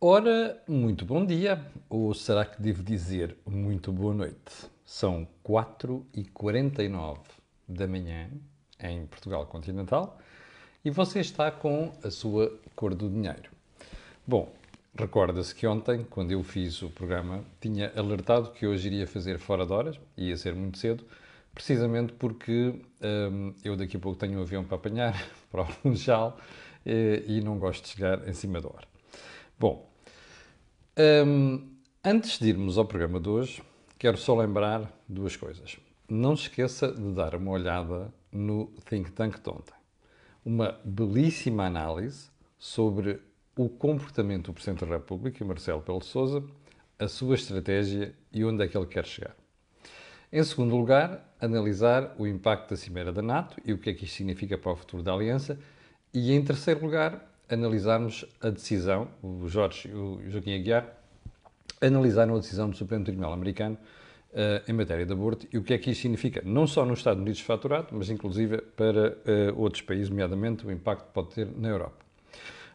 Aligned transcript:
Ora, 0.00 0.62
muito 0.68 1.04
bom 1.04 1.26
dia, 1.26 1.60
ou 1.90 2.14
será 2.14 2.44
que 2.44 2.62
devo 2.62 2.84
dizer 2.84 3.36
muito 3.44 3.90
boa 3.90 4.14
noite? 4.14 4.70
São 4.84 5.26
4h49 5.42 7.18
da 7.66 7.88
manhã 7.88 8.30
em 8.78 9.06
Portugal 9.06 9.44
continental 9.46 10.16
e 10.84 10.90
você 10.90 11.18
está 11.18 11.50
com 11.50 11.92
a 12.00 12.12
sua 12.12 12.56
cor 12.76 12.94
do 12.94 13.10
dinheiro. 13.10 13.50
Bom, 14.24 14.54
recorda-se 14.96 15.52
que 15.52 15.66
ontem, 15.66 16.06
quando 16.08 16.30
eu 16.30 16.44
fiz 16.44 16.80
o 16.80 16.90
programa, 16.90 17.42
tinha 17.60 17.92
alertado 17.96 18.52
que 18.52 18.68
hoje 18.68 18.86
iria 18.86 19.06
fazer 19.06 19.36
fora 19.40 19.66
de 19.66 19.72
horas, 19.72 19.98
ia 20.16 20.36
ser 20.36 20.54
muito 20.54 20.78
cedo, 20.78 21.04
precisamente 21.52 22.12
porque 22.12 22.80
hum, 23.32 23.52
eu 23.64 23.76
daqui 23.76 23.96
a 23.96 24.00
pouco 24.00 24.16
tenho 24.16 24.38
um 24.38 24.42
avião 24.42 24.62
para 24.62 24.76
apanhar 24.76 25.28
para 25.50 25.62
o 25.62 25.66
Funchal 25.66 26.38
eh, 26.86 27.24
e 27.26 27.40
não 27.40 27.58
gosto 27.58 27.82
de 27.82 27.88
chegar 27.88 28.28
em 28.28 28.32
cima 28.32 28.60
da 28.60 28.68
hora. 28.68 28.86
Bom, 29.58 29.87
hum, 30.98 31.68
antes 32.04 32.38
de 32.38 32.48
irmos 32.48 32.76
ao 32.76 32.84
programa 32.84 33.20
de 33.20 33.28
hoje, 33.28 33.62
quero 33.98 34.16
só 34.16 34.34
lembrar 34.36 34.92
duas 35.08 35.36
coisas. 35.36 35.78
Não 36.08 36.36
se 36.36 36.44
esqueça 36.44 36.90
de 36.92 37.12
dar 37.12 37.34
uma 37.34 37.52
olhada 37.52 38.12
no 38.32 38.66
Think 38.88 39.12
Tank 39.12 39.40
de 39.40 39.50
ontem. 39.50 39.74
Uma 40.44 40.80
belíssima 40.84 41.66
análise 41.66 42.30
sobre 42.58 43.20
o 43.56 43.68
comportamento 43.68 44.46
do 44.46 44.54
Presidente 44.54 44.84
da 44.84 44.94
República, 44.96 45.44
Marcelo 45.44 45.82
Pelo 45.82 46.02
Sousa, 46.02 46.42
a 46.98 47.06
sua 47.06 47.34
estratégia 47.34 48.14
e 48.32 48.44
onde 48.44 48.64
é 48.64 48.68
que 48.68 48.76
ele 48.76 48.86
quer 48.86 49.04
chegar. 49.04 49.36
Em 50.32 50.42
segundo 50.42 50.76
lugar, 50.76 51.34
analisar 51.40 52.14
o 52.18 52.26
impacto 52.26 52.70
da 52.70 52.76
Cimeira 52.76 53.12
da 53.12 53.22
NATO 53.22 53.56
e 53.64 53.72
o 53.72 53.78
que 53.78 53.90
é 53.90 53.94
que 53.94 54.04
isto 54.04 54.16
significa 54.16 54.58
para 54.58 54.72
o 54.72 54.76
futuro 54.76 55.02
da 55.02 55.12
Aliança. 55.12 55.58
E 56.12 56.32
em 56.32 56.44
terceiro 56.44 56.84
lugar, 56.84 57.28
analisarmos 57.48 58.24
a 58.40 58.50
decisão, 58.50 59.08
o 59.22 59.48
Jorge 59.48 59.88
e 59.88 59.92
o 59.92 60.20
Joaquim 60.28 60.54
Aguiar 60.54 60.86
analisaram 61.80 62.34
a 62.34 62.38
decisão 62.38 62.68
do 62.68 62.76
Supremo 62.76 63.04
Tribunal 63.04 63.32
Americano 63.32 63.78
uh, 64.32 64.70
em 64.70 64.72
matéria 64.72 65.06
de 65.06 65.12
aborto 65.12 65.46
e 65.52 65.58
o 65.58 65.62
que 65.62 65.74
é 65.74 65.78
que 65.78 65.90
isto 65.90 66.02
significa, 66.02 66.42
não 66.44 66.66
só 66.66 66.84
nos 66.84 66.98
Estados 66.98 67.20
Unidos 67.20 67.40
faturado, 67.40 67.88
mas 67.92 68.10
inclusive 68.10 68.58
para 68.76 69.12
uh, 69.12 69.60
outros 69.60 69.82
países, 69.82 70.08
nomeadamente 70.08 70.66
o 70.66 70.70
impacto 70.70 71.06
que 71.06 71.12
pode 71.12 71.28
ter 71.30 71.48
na 71.56 71.68
Europa. 71.68 71.96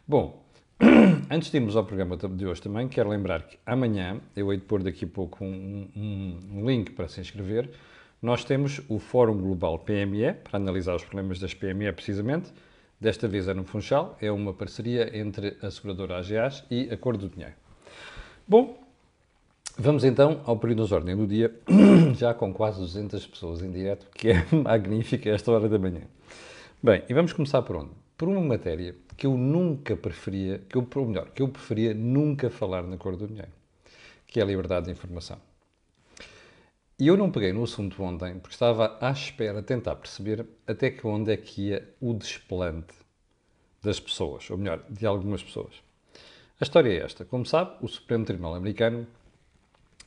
Bom, 0.06 0.42
antes 1.30 1.50
de 1.50 1.56
irmos 1.56 1.76
ao 1.76 1.84
programa 1.84 2.16
de 2.16 2.46
hoje 2.46 2.60
também, 2.60 2.88
quero 2.88 3.08
lembrar 3.08 3.42
que 3.42 3.58
amanhã, 3.64 4.20
eu 4.34 4.52
hei 4.52 4.58
de 4.58 4.64
pôr 4.64 4.82
daqui 4.82 5.04
a 5.04 5.08
pouco 5.08 5.44
um, 5.44 5.88
um, 5.94 6.38
um 6.52 6.68
link 6.68 6.90
para 6.92 7.08
se 7.08 7.20
inscrever, 7.20 7.70
nós 8.20 8.42
temos 8.42 8.80
o 8.88 8.98
Fórum 8.98 9.36
Global 9.36 9.78
PME, 9.78 10.32
para 10.42 10.56
analisar 10.56 10.94
os 10.94 11.04
problemas 11.04 11.38
das 11.38 11.52
PME 11.52 11.92
precisamente, 11.92 12.50
desta 13.00 13.28
vez 13.28 13.48
é 13.48 13.54
no 13.54 13.64
Funchal, 13.64 14.16
é 14.20 14.30
uma 14.30 14.52
parceria 14.52 15.16
entre 15.16 15.56
a 15.62 15.70
seguradora 15.70 16.18
AGAs 16.18 16.64
e 16.70 16.88
a 16.90 16.96
Cor 16.96 17.16
do 17.16 17.28
Dinheiro. 17.28 17.54
Bom, 18.46 18.84
Vamos 19.76 20.04
então 20.04 20.40
ao 20.44 20.56
período 20.56 20.86
de 20.86 20.94
ordem 20.94 21.16
do 21.16 21.26
dia, 21.26 21.52
já 22.14 22.32
com 22.32 22.54
quase 22.54 22.78
200 22.78 23.26
pessoas 23.26 23.60
em 23.60 23.72
direto, 23.72 24.06
que 24.14 24.28
é 24.28 24.46
magnífica 24.54 25.30
esta 25.30 25.50
hora 25.50 25.68
da 25.68 25.80
manhã. 25.80 26.02
Bem, 26.80 27.02
e 27.08 27.12
vamos 27.12 27.32
começar 27.32 27.60
por 27.62 27.74
onde? 27.74 27.90
Por 28.16 28.28
uma 28.28 28.40
matéria 28.40 28.94
que 29.16 29.26
eu 29.26 29.36
nunca 29.36 29.96
preferia, 29.96 30.62
que 30.68 30.76
eu, 30.76 30.86
ou 30.94 31.06
melhor, 31.06 31.30
que 31.30 31.42
eu 31.42 31.48
preferia 31.48 31.92
nunca 31.92 32.48
falar 32.50 32.84
na 32.84 32.96
cor 32.96 33.16
do 33.16 33.26
dinheiro, 33.26 33.50
que 34.28 34.38
é 34.38 34.44
a 34.44 34.46
liberdade 34.46 34.86
de 34.86 34.92
informação. 34.92 35.38
E 36.98 37.08
eu 37.08 37.16
não 37.16 37.30
peguei 37.30 37.52
no 37.52 37.64
assunto 37.64 38.00
ontem 38.02 38.38
porque 38.38 38.54
estava 38.54 38.96
à 39.00 39.10
espera 39.10 39.60
de 39.60 39.66
tentar 39.66 39.96
perceber 39.96 40.46
até 40.66 40.90
que 40.90 41.06
onde 41.06 41.32
é 41.32 41.36
que 41.36 41.68
ia 41.68 41.94
o 42.00 42.14
desplante 42.14 42.94
das 43.82 43.98
pessoas, 43.98 44.48
ou 44.48 44.56
melhor, 44.56 44.82
de 44.88 45.04
algumas 45.04 45.42
pessoas. 45.42 45.74
A 46.60 46.64
história 46.64 46.88
é 46.88 47.04
esta. 47.04 47.24
Como 47.24 47.44
sabe, 47.44 47.76
o 47.82 47.88
Supremo 47.88 48.24
Tribunal 48.24 48.54
Americano 48.54 49.06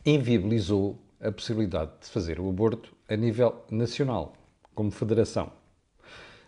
inviabilizou 0.05 0.97
a 1.19 1.31
possibilidade 1.31 1.91
de 2.02 2.08
fazer 2.08 2.39
o 2.39 2.49
aborto 2.49 2.95
a 3.09 3.15
nível 3.17 3.65
nacional, 3.69 4.33
como 4.73 4.89
federação. 4.89 5.52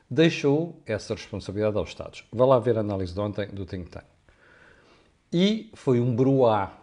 Deixou 0.09 0.81
essa 0.85 1.13
responsabilidade 1.13 1.77
aos 1.77 1.89
Estados. 1.89 2.23
Vá 2.31 2.45
lá 2.45 2.59
ver 2.59 2.77
a 2.77 2.81
análise 2.81 3.13
de 3.13 3.19
ontem 3.19 3.47
do 3.49 3.65
Think 3.65 3.89
Tank. 3.89 4.05
E 5.31 5.69
foi 5.75 5.99
um 5.99 6.15
bruá. 6.15 6.78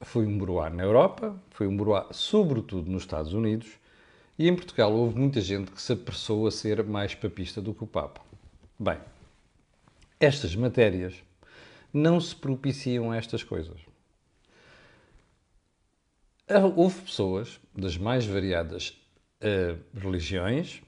Foi 0.00 0.26
um 0.26 0.38
bruá 0.38 0.70
na 0.70 0.82
Europa, 0.82 1.36
foi 1.50 1.66
um 1.66 1.76
bruá 1.76 2.08
sobretudo 2.12 2.90
nos 2.90 3.02
Estados 3.02 3.32
Unidos, 3.32 3.68
e 4.38 4.48
em 4.48 4.54
Portugal 4.54 4.92
houve 4.92 5.18
muita 5.18 5.40
gente 5.40 5.70
que 5.70 5.82
se 5.82 5.92
apressou 5.92 6.46
a 6.46 6.50
ser 6.50 6.84
mais 6.84 7.14
papista 7.14 7.60
do 7.60 7.74
que 7.74 7.82
o 7.82 7.86
Papa. 7.86 8.20
Bem, 8.78 8.98
estas 10.20 10.54
matérias 10.54 11.14
não 11.92 12.20
se 12.20 12.34
propiciam 12.36 13.10
a 13.10 13.16
estas 13.16 13.42
coisas. 13.42 13.80
Houve 16.76 17.02
pessoas 17.02 17.60
das 17.74 17.96
mais 17.96 18.24
variadas 18.24 18.96
uh, 19.42 19.78
religiões 19.98 20.80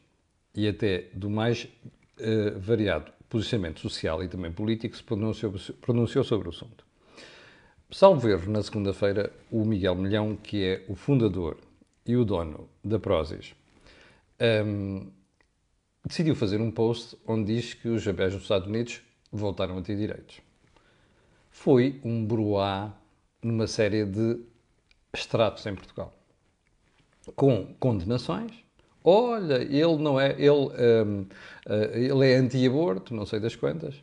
e 0.55 0.69
até 0.69 1.09
do 1.13 1.29
mais 1.29 1.65
uh, 1.65 2.59
variado 2.59 3.13
posicionamento 3.29 3.81
social 3.81 4.23
e 4.25 4.29
também 4.29 4.51
político 4.51 4.93
que 4.93 4.99
se 4.99 5.05
pronunciou, 5.05 5.55
pronunciou 5.81 6.25
sobre 6.25 6.49
o 6.49 6.51
assunto. 6.51 6.85
Salvo 7.93 8.29
erro, 8.29 8.53
na 8.53 8.63
segunda-feira, 8.63 9.33
o 9.51 9.65
Miguel 9.65 9.97
Milhão, 9.97 10.37
que 10.37 10.65
é 10.65 10.85
o 10.89 10.95
fundador 10.95 11.57
e 12.07 12.17
o 12.17 12.25
dono 12.25 12.69
da 12.85 13.01
Prozis, 13.01 13.53
um, 14.65 15.11
decidiu 16.07 16.37
fazer 16.37 16.61
um 16.61 16.71
post 16.71 17.19
onde 17.27 17.53
diz 17.53 17.75
que 17.75 17.89
os 17.89 18.05
bebés 18.05 18.33
nos 18.33 18.43
Estados 18.43 18.69
Unidos 18.69 19.03
voltaram 19.33 19.77
a 19.77 19.83
ter 19.83 19.97
direitos. 19.97 20.41
Foi 21.51 22.01
um 22.05 22.25
bruá 22.25 22.95
numa 23.43 23.67
série 23.67 24.05
de 24.05 24.39
extratos 25.13 25.67
em 25.67 25.75
Portugal, 25.75 26.15
com 27.35 27.75
condenações. 27.81 28.53
Olha, 29.03 29.63
ele 29.63 29.97
não 29.97 30.21
é, 30.21 30.31
ele, 30.41 30.51
um, 30.51 31.27
eh, 31.67 31.91
ele 31.95 32.31
é 32.31 32.37
anti-aborto, 32.37 33.15
não 33.15 33.27
sei 33.27 33.41
das 33.41 33.57
quantas. 33.57 34.01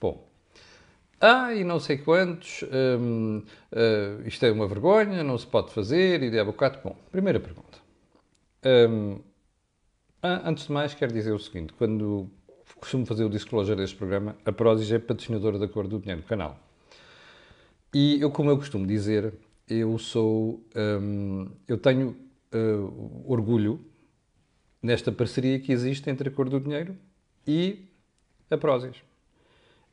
Bom, 0.00 0.26
ah, 1.20 1.54
e 1.54 1.64
não 1.64 1.80
sei 1.80 1.98
quantos, 1.98 2.62
um, 2.64 3.38
uh, 3.38 3.44
eh, 3.72 4.18
isto 4.26 4.44
é 4.44 4.52
uma 4.52 4.68
vergonha, 4.68 5.22
não 5.22 5.38
se 5.38 5.46
pode 5.46 5.72
fazer, 5.72 6.22
e 6.22 6.30
de 6.30 6.38
abocado. 6.38 6.78
Bom, 6.84 6.96
primeira 7.10 7.40
pergunta. 7.40 7.78
Um, 8.64 9.20
antes 10.22 10.66
de 10.66 10.72
mais, 10.72 10.94
quero 10.94 11.12
dizer 11.12 11.32
o 11.32 11.38
seguinte: 11.38 11.72
quando 11.72 12.30
costumo 12.78 13.06
fazer 13.06 13.24
o 13.24 13.30
disclosure 13.30 13.76
deste 13.76 13.96
programa, 13.96 14.36
a 14.44 14.52
Prozis 14.52 14.90
é 14.92 14.98
patrocinadora 14.98 15.58
da 15.58 15.66
cor 15.66 15.88
do 15.88 15.98
dinheiro 15.98 16.20
do 16.20 16.26
canal. 16.26 16.58
E 17.94 18.20
eu, 18.20 18.30
como 18.30 18.50
eu 18.50 18.58
costumo 18.58 18.86
dizer, 18.86 19.32
eu 19.68 19.98
sou. 19.98 20.62
Um, 20.76 21.48
eu 21.66 21.78
tenho 21.78 22.16
uh, 22.52 23.24
orgulho 23.26 23.80
nesta 24.82 25.10
parceria 25.10 25.58
que 25.58 25.72
existe 25.72 26.08
entre 26.10 26.28
a 26.28 26.32
Cor 26.32 26.48
do 26.48 26.60
Dinheiro 26.60 26.96
e 27.46 27.88
a 28.50 28.56
Prozis. 28.56 28.96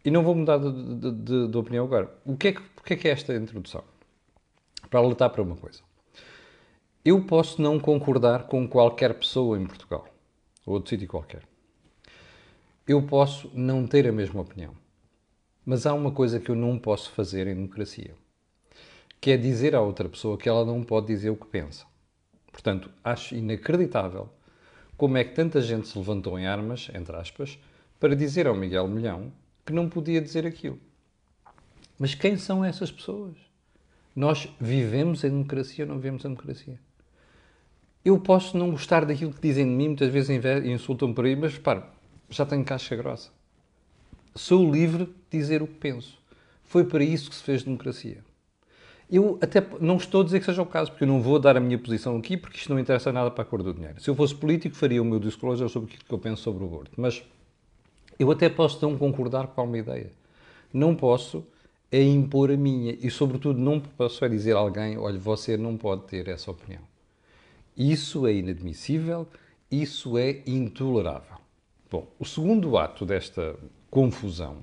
E 0.04 0.12
não 0.12 0.24
vou 0.24 0.36
mudar 0.36 0.58
de, 0.58 0.72
de, 0.72 1.12
de, 1.12 1.48
de 1.48 1.58
opinião 1.58 1.86
agora. 1.86 2.14
O 2.26 2.36
que, 2.36 2.50
é 2.50 2.52
que, 2.54 2.94
é 2.94 2.96
que 2.96 3.08
é 3.08 3.12
esta 3.12 3.34
introdução? 3.36 3.84
Para 4.90 5.00
alertar 5.00 5.30
para 5.30 5.42
uma 5.42 5.56
coisa. 5.56 5.82
Eu 7.06 7.24
posso 7.26 7.62
não 7.62 7.80
concordar 7.80 8.48
com 8.48 8.68
qualquer 8.68 9.14
pessoa 9.14 9.60
em 9.60 9.66
Portugal, 9.66 10.08
ou 10.66 10.76
outro 10.76 10.90
sítio 10.90 11.08
qualquer. 11.08 11.44
Eu 12.88 13.02
posso 13.02 13.50
não 13.54 13.88
ter 13.88 14.08
a 14.08 14.12
mesma 14.12 14.42
opinião. 14.42 14.74
Mas 15.66 15.86
há 15.86 15.94
uma 15.94 16.12
coisa 16.12 16.40
que 16.40 16.50
eu 16.50 16.56
não 16.56 16.78
posso 16.78 17.12
fazer 17.12 17.48
em 17.48 17.56
democracia 17.56 18.14
que 19.24 19.32
é 19.32 19.38
dizer 19.38 19.74
à 19.74 19.80
outra 19.80 20.10
pessoa 20.10 20.38
que 20.38 20.50
ela 20.50 20.66
não 20.66 20.84
pode 20.84 21.08
dizer 21.08 21.30
o 21.30 21.38
que 21.38 21.46
pensa. 21.46 21.86
Portanto, 22.52 22.90
acho 23.02 23.34
inacreditável 23.34 24.28
como 24.98 25.16
é 25.16 25.24
que 25.24 25.34
tanta 25.34 25.62
gente 25.62 25.88
se 25.88 25.98
levantou 25.98 26.38
em 26.38 26.46
armas, 26.46 26.92
entre 26.94 27.16
aspas, 27.16 27.58
para 28.02 28.18
dizer 28.18 28.48
ao 28.48 28.54
Miguel 28.54 28.86
Milhão 28.86 29.32
que 29.66 29.74
não 29.74 29.90
podia 29.90 30.22
dizer 30.22 30.46
aquilo. 30.46 30.80
Mas 31.98 32.16
quem 32.16 32.38
são 32.38 32.64
essas 32.64 32.92
pessoas? 32.92 33.36
Nós 34.16 34.48
vivemos 34.60 35.24
em 35.24 35.30
democracia 35.30 35.86
ou 35.86 35.90
não 35.90 35.98
vivemos 35.98 36.26
em 36.26 36.30
democracia? 36.30 36.80
Eu 38.04 38.20
posso 38.20 38.58
não 38.58 38.72
gostar 38.72 39.06
daquilo 39.06 39.32
que 39.34 39.42
dizem 39.42 39.66
de 39.66 39.72
mim, 39.72 39.88
muitas 39.88 40.12
vezes 40.12 40.30
insultam 40.66 41.14
por 41.14 41.26
aí, 41.26 41.36
mas 41.36 41.54
repare, 41.54 41.84
já 42.30 42.46
tenho 42.46 42.64
caixa 42.66 42.96
grossa. 42.96 43.32
Sou 44.36 44.70
livre 44.70 45.06
de 45.06 45.40
dizer 45.40 45.62
o 45.62 45.68
que 45.68 45.76
penso. 45.76 46.18
Foi 46.66 46.84
para 46.84 47.04
isso 47.04 47.30
que 47.30 47.36
se 47.36 47.44
fez 47.44 47.64
democracia. 47.64 48.24
Eu 49.10 49.38
até 49.42 49.66
não 49.80 49.98
estou 49.98 50.22
a 50.22 50.24
dizer 50.24 50.40
que 50.40 50.46
seja 50.46 50.62
o 50.62 50.66
caso, 50.66 50.92
porque 50.92 51.04
eu 51.04 51.08
não 51.08 51.22
vou 51.22 51.38
dar 51.38 51.56
a 51.56 51.60
minha 51.60 51.78
posição 51.78 52.18
aqui, 52.18 52.36
porque 52.36 52.58
isto 52.58 52.70
não 52.70 52.80
interessa 52.80 53.12
nada 53.12 53.30
para 53.30 53.44
a 53.44 53.46
cor 53.46 53.62
do 53.62 53.74
dinheiro. 53.74 54.02
Se 54.02 54.10
eu 54.10 54.16
fosse 54.16 54.34
político, 54.34 54.76
faria 54.76 55.02
o 55.02 55.06
meu 55.06 55.20
disclosure 55.20 55.70
sobre 55.70 55.94
o 55.94 55.98
que 55.98 56.12
eu 56.12 56.18
penso 56.18 56.42
sobre 56.42 56.64
o 56.64 56.68
aborto. 56.68 56.92
Mas 56.98 57.24
eu 58.18 58.32
até 58.32 58.50
posso 58.50 58.84
não 58.86 58.98
concordar 58.98 59.48
com 59.48 59.62
alguma 59.62 59.78
ideia. 59.78 60.12
Não 60.72 60.96
posso 60.96 61.46
é 61.92 62.02
impor 62.02 62.52
a 62.52 62.58
minha. 62.58 62.98
E, 63.00 63.12
sobretudo, 63.12 63.60
não 63.60 63.80
posso 63.80 64.26
é 64.26 64.30
dizer 64.30 64.56
a 64.56 64.60
alguém, 64.60 64.98
olha, 64.98 65.20
você 65.20 65.56
não 65.56 65.78
pode 65.78 66.04
ter 66.04 66.28
essa 66.28 66.50
opinião. 66.50 66.82
Isso 67.78 68.26
é 68.26 68.34
inadmissível, 68.34 69.28
isso 69.70 70.18
é 70.18 70.42
intolerável. 70.48 71.38
Bom, 71.90 72.08
o 72.20 72.26
segundo 72.26 72.78
ato 72.78 73.06
desta 73.06 73.56
confusão 73.92 74.58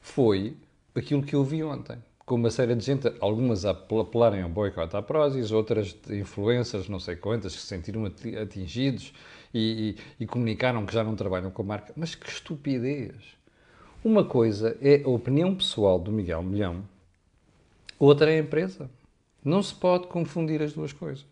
foi 0.00 0.56
aquilo 0.94 1.22
que 1.22 1.34
eu 1.34 1.42
vi 1.42 1.64
ontem 1.64 1.98
com 2.28 2.34
uma 2.34 2.50
série 2.50 2.74
de 2.74 2.84
gente, 2.84 3.10
algumas 3.20 3.64
apelarem 3.64 4.42
ao 4.42 4.50
boicote 4.50 4.94
à 4.94 5.00
Prozis, 5.00 5.50
outras 5.50 5.96
influências, 6.10 6.86
não 6.86 7.00
sei 7.00 7.16
quantas, 7.16 7.56
que 7.56 7.60
se 7.62 7.66
sentiram 7.66 8.04
atingidos 8.04 9.14
e, 9.52 9.96
e, 10.18 10.24
e 10.24 10.26
comunicaram 10.26 10.84
que 10.84 10.92
já 10.92 11.02
não 11.02 11.14
trabalham 11.16 11.50
com 11.50 11.62
a 11.62 11.64
marca. 11.64 11.92
Mas 11.96 12.14
que 12.14 12.28
estupidez! 12.28 13.14
Uma 14.04 14.24
coisa 14.24 14.76
é 14.80 15.02
a 15.04 15.08
opinião 15.08 15.54
pessoal 15.54 15.98
do 15.98 16.12
Miguel 16.12 16.42
Milhão, 16.42 16.84
outra 17.98 18.30
é 18.30 18.36
a 18.36 18.40
empresa. 18.40 18.88
Não 19.44 19.62
se 19.62 19.74
pode 19.74 20.06
confundir 20.06 20.62
as 20.62 20.72
duas 20.72 20.92
coisas. 20.92 21.26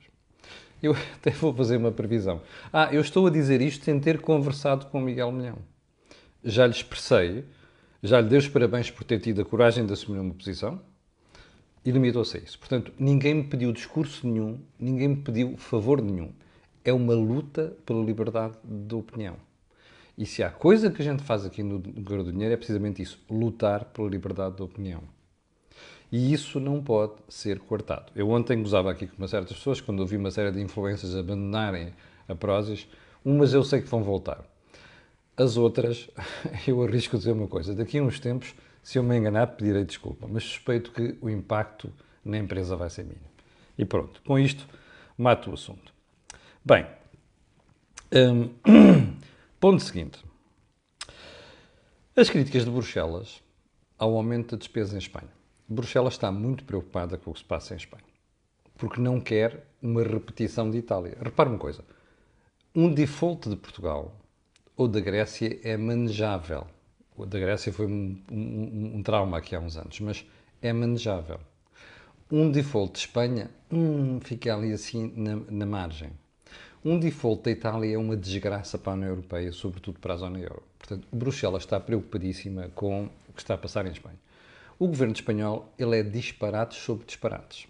Eu 0.82 0.94
até 1.14 1.30
vou 1.30 1.54
fazer 1.54 1.76
uma 1.76 1.92
previsão. 1.92 2.42
Ah, 2.72 2.88
eu 2.92 3.00
estou 3.00 3.26
a 3.26 3.30
dizer 3.30 3.60
isto 3.60 3.84
sem 3.84 4.00
ter 4.00 4.20
conversado 4.20 4.86
com 4.86 4.98
o 4.98 5.02
Miguel 5.02 5.30
Milhão. 5.30 5.58
Já 6.44 6.66
lhe 6.66 6.72
expressei, 6.72 7.44
já 8.02 8.20
lhe 8.20 8.28
dei 8.28 8.38
os 8.38 8.48
parabéns 8.48 8.90
por 8.90 9.04
ter 9.04 9.20
tido 9.20 9.42
a 9.42 9.44
coragem 9.44 9.86
de 9.86 9.92
assumir 9.92 10.18
uma 10.18 10.34
posição 10.34 10.80
e 11.84 11.90
limitou-se 11.90 12.36
a 12.36 12.40
isso. 12.40 12.58
Portanto, 12.58 12.92
ninguém 12.98 13.34
me 13.34 13.44
pediu 13.44 13.72
discurso 13.72 14.26
nenhum, 14.26 14.60
ninguém 14.78 15.08
me 15.08 15.16
pediu 15.16 15.56
favor 15.56 16.02
nenhum. 16.02 16.32
É 16.87 16.93
uma 16.93 17.15
luta 17.15 17.77
pela 17.85 18.00
liberdade 18.00 18.55
de 18.62 18.94
opinião. 18.94 19.35
E 20.17 20.25
se 20.25 20.44
há 20.44 20.49
coisa 20.49 20.88
que 20.88 21.03
a 21.03 21.05
gente 21.05 21.21
faz 21.21 21.44
aqui 21.44 21.61
no 21.61 21.81
Dinheiro 21.81 22.55
é 22.55 22.56
precisamente 22.56 23.03
isso: 23.03 23.21
lutar 23.29 23.87
pela 23.87 24.09
liberdade 24.09 24.55
de 24.55 24.62
opinião. 24.62 25.03
E 26.12 26.33
isso 26.33 26.61
não 26.61 26.81
pode 26.81 27.15
ser 27.29 27.59
cortado. 27.59 28.12
Eu 28.15 28.31
ontem 28.31 28.62
gozava 28.62 28.88
aqui 28.93 29.09
com 29.09 29.17
uma 29.19 29.27
certas 29.27 29.56
pessoas, 29.56 29.81
quando 29.81 29.99
ouvi 29.99 30.17
uma 30.17 30.31
série 30.31 30.53
de 30.53 30.61
influências 30.62 31.17
abandonarem 31.17 31.93
a 32.29 32.37
Prozis, 32.37 32.87
umas 33.25 33.53
eu 33.53 33.65
sei 33.65 33.83
que 33.83 33.88
vão 33.88 34.05
voltar. 34.05 34.44
As 35.37 35.56
outras, 35.56 36.09
eu 36.69 36.81
arrisco 36.85 37.19
dizer 37.19 37.33
uma 37.33 37.49
coisa: 37.49 37.75
daqui 37.75 37.99
a 37.99 38.03
uns 38.05 38.21
tempos, 38.21 38.55
se 38.81 38.97
eu 38.97 39.03
me 39.03 39.19
enganar, 39.19 39.49
pedirei 39.49 39.85
desculpa, 39.85 40.29
mas 40.31 40.44
suspeito 40.44 40.93
que 40.93 41.19
o 41.21 41.29
impacto 41.29 41.93
na 42.25 42.38
empresa 42.38 42.77
vai 42.77 42.88
ser 42.88 43.03
mínimo. 43.03 43.27
E 43.77 43.85
pronto, 43.85 44.23
com 44.25 44.38
isto, 44.38 44.69
mato 45.19 45.50
o 45.50 45.55
assunto. 45.55 45.95
Bem, 46.66 46.84
hum, 48.12 48.50
Ponto 49.60 49.80
seguinte. 49.80 50.18
As 52.16 52.28
críticas 52.28 52.64
de 52.64 52.72
Bruxelas 52.72 53.40
ao 53.96 54.16
aumento 54.16 54.56
da 54.56 54.58
despesa 54.58 54.96
em 54.96 54.98
Espanha. 54.98 55.30
Bruxelas 55.68 56.14
está 56.14 56.32
muito 56.32 56.64
preocupada 56.64 57.16
com 57.18 57.30
o 57.30 57.34
que 57.34 57.38
se 57.38 57.44
passa 57.44 57.74
em 57.74 57.76
Espanha, 57.76 58.02
porque 58.76 59.00
não 59.00 59.20
quer 59.20 59.64
uma 59.80 60.02
repetição 60.02 60.68
de 60.68 60.78
Itália. 60.78 61.16
Repare 61.22 61.50
uma 61.50 61.58
coisa: 61.60 61.84
um 62.74 62.92
default 62.92 63.48
de 63.48 63.54
Portugal 63.54 64.18
ou 64.76 64.88
da 64.88 64.98
Grécia 64.98 65.60
é 65.62 65.76
manejável. 65.76 66.66
O 67.16 67.24
da 67.24 67.38
Grécia 67.38 67.72
foi 67.72 67.86
um, 67.86 68.20
um, 68.28 68.96
um, 68.96 69.02
trauma 69.04 69.38
aqui 69.38 69.54
há 69.54 69.60
uns 69.60 69.76
anos, 69.76 70.00
mas 70.00 70.26
é 70.60 70.72
manejável. 70.72 71.38
Um 72.28 72.50
default 72.50 72.94
de 72.94 72.98
Espanha 72.98 73.52
hum, 73.70 74.18
fica 74.20 74.52
ali 74.52 74.72
assim 74.72 75.12
na, 75.14 75.36
na 75.48 75.64
margem. 75.64 76.10
Um 76.88 77.00
default 77.00 77.43
da 77.43 77.50
Itália 77.50 77.97
é 77.97 77.99
uma 77.99 78.17
desgraça 78.17 78.79
para 78.79 78.93
a 78.93 78.94
União 78.94 79.09
Europeia, 79.09 79.50
sobretudo 79.50 79.99
para 79.99 80.15
a 80.15 80.17
zona 80.17 80.38
euro. 80.38 80.62
Portanto, 80.79 81.09
Bruxelas 81.11 81.65
está 81.65 81.81
preocupadíssima 81.81 82.71
com 82.77 83.06
o 83.29 83.33
que 83.33 83.41
está 83.41 83.55
a 83.55 83.59
passar 83.59 83.85
em 83.87 83.91
Espanha. 83.91 84.15
O 84.79 84.87
governo 84.87 85.12
espanhol 85.12 85.75
ele 85.77 85.99
é 85.99 86.05
disparates 86.05 86.79
sobre 86.79 87.05
disparates. 87.05 87.67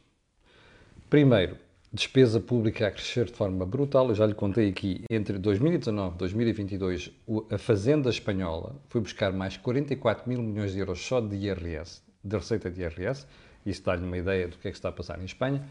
Primeiro, 1.09 1.57
despesa 1.91 2.39
pública 2.41 2.89
a 2.89 2.91
crescer 2.91 3.25
de 3.25 3.33
forma 3.33 3.65
brutal. 3.65 4.11
Eu 4.11 4.15
já 4.15 4.27
lhe 4.27 4.35
contei 4.35 4.69
aqui, 4.69 5.03
entre 5.09 5.39
2019 5.39 6.17
e 6.17 6.19
2022, 6.19 7.11
a 7.51 7.57
Fazenda 7.57 8.11
Espanhola 8.11 8.77
foi 8.91 9.01
buscar 9.01 9.33
mais 9.33 9.57
44 9.57 10.29
mil 10.29 10.43
milhões 10.43 10.75
de 10.75 10.79
euros 10.79 11.01
só 11.01 11.23
de 11.23 11.35
IRS, 11.37 12.03
de 12.23 12.37
receita 12.37 12.71
de 12.71 12.83
IRS. 12.83 13.27
Isso 13.65 13.83
dá-lhe 13.83 14.05
uma 14.05 14.19
ideia 14.19 14.47
do 14.47 14.59
que 14.59 14.69
é 14.69 14.71
que 14.71 14.77
está 14.77 14.91
a 14.91 14.93
passar 14.93 15.19
em 15.19 15.25
Espanha. 15.25 15.67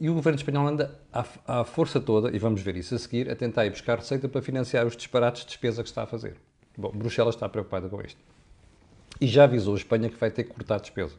E 0.00 0.08
o 0.08 0.14
governo 0.14 0.36
espanhol 0.36 0.66
anda 0.66 1.00
à, 1.12 1.24
à, 1.46 1.64
força 1.64 2.00
toda, 2.00 2.34
e 2.34 2.38
vamos 2.38 2.62
ver 2.62 2.76
isso 2.76 2.94
a 2.94 2.98
seguir, 2.98 3.28
a 3.28 3.34
tentar 3.34 3.66
ir 3.66 3.70
buscar 3.70 3.98
receita 3.98 4.28
para 4.28 4.40
financiar 4.40 4.86
os 4.86 4.96
disparates 4.96 5.42
de 5.42 5.48
despesa 5.48 5.82
que 5.82 5.88
está 5.88 6.04
a 6.04 6.06
fazer. 6.06 6.36
Bom, 6.76 6.92
Bruxelas 6.92 7.34
está 7.34 7.48
preocupada 7.48 7.88
com 7.88 8.00
isto. 8.00 8.20
E 9.20 9.26
já 9.26 9.44
avisou 9.44 9.74
a 9.74 9.76
Espanha 9.76 10.08
que 10.08 10.16
vai 10.16 10.30
ter 10.30 10.44
que 10.44 10.50
cortar 10.50 10.78
despesa. 10.78 11.16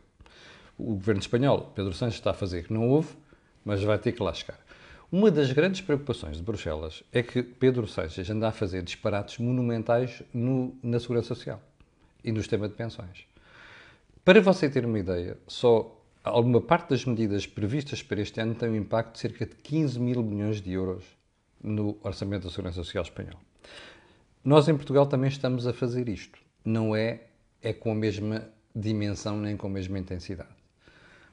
O 0.77 0.93
governo 0.93 1.19
espanhol, 1.19 1.73
Pedro 1.75 1.91
Sánchez, 1.93 2.15
está 2.15 2.31
a 2.31 2.33
fazer 2.33 2.63
que 2.63 2.71
não 2.71 2.87
houve, 2.87 3.09
mas 3.65 3.83
vai 3.83 3.97
ter 3.97 4.13
que 4.13 4.23
lá 4.23 4.33
chegar. 4.33 4.57
Uma 5.11 5.29
das 5.29 5.51
grandes 5.51 5.81
preocupações 5.81 6.37
de 6.37 6.43
Bruxelas 6.43 7.03
é 7.11 7.21
que 7.21 7.43
Pedro 7.43 7.85
Sánchez 7.85 8.29
anda 8.29 8.47
a 8.47 8.51
fazer 8.51 8.81
disparates 8.81 9.39
monumentais 9.39 10.23
no, 10.33 10.73
na 10.81 10.99
Segurança 11.01 11.29
Social 11.29 11.61
e 12.23 12.31
no 12.31 12.39
sistema 12.39 12.69
de 12.69 12.75
pensões. 12.75 13.25
Para 14.23 14.39
você 14.39 14.69
ter 14.69 14.85
uma 14.85 14.99
ideia, 14.99 15.37
só 15.47 15.98
alguma 16.23 16.61
parte 16.61 16.89
das 16.89 17.05
medidas 17.05 17.45
previstas 17.47 18.03
para 18.03 18.21
este 18.21 18.39
ano 18.39 18.55
tem 18.55 18.69
um 18.69 18.75
impacto 18.75 19.13
de 19.13 19.19
cerca 19.19 19.45
de 19.45 19.55
15 19.55 19.99
mil 19.99 20.23
milhões 20.23 20.61
de 20.61 20.71
euros 20.73 21.03
no 21.63 21.97
orçamento 22.03 22.43
da 22.43 22.49
Segurança 22.49 22.83
Social 22.83 23.03
espanhol. 23.03 23.39
Nós 24.43 24.67
em 24.67 24.75
Portugal 24.75 25.05
também 25.05 25.29
estamos 25.29 25.67
a 25.67 25.73
fazer 25.73 26.07
isto. 26.07 26.39
Não 26.63 26.95
é, 26.95 27.23
é 27.61 27.73
com 27.73 27.91
a 27.91 27.95
mesma 27.95 28.47
dimensão 28.75 29.37
nem 29.37 29.57
com 29.57 29.67
a 29.67 29.69
mesma 29.69 29.99
intensidade. 29.99 30.59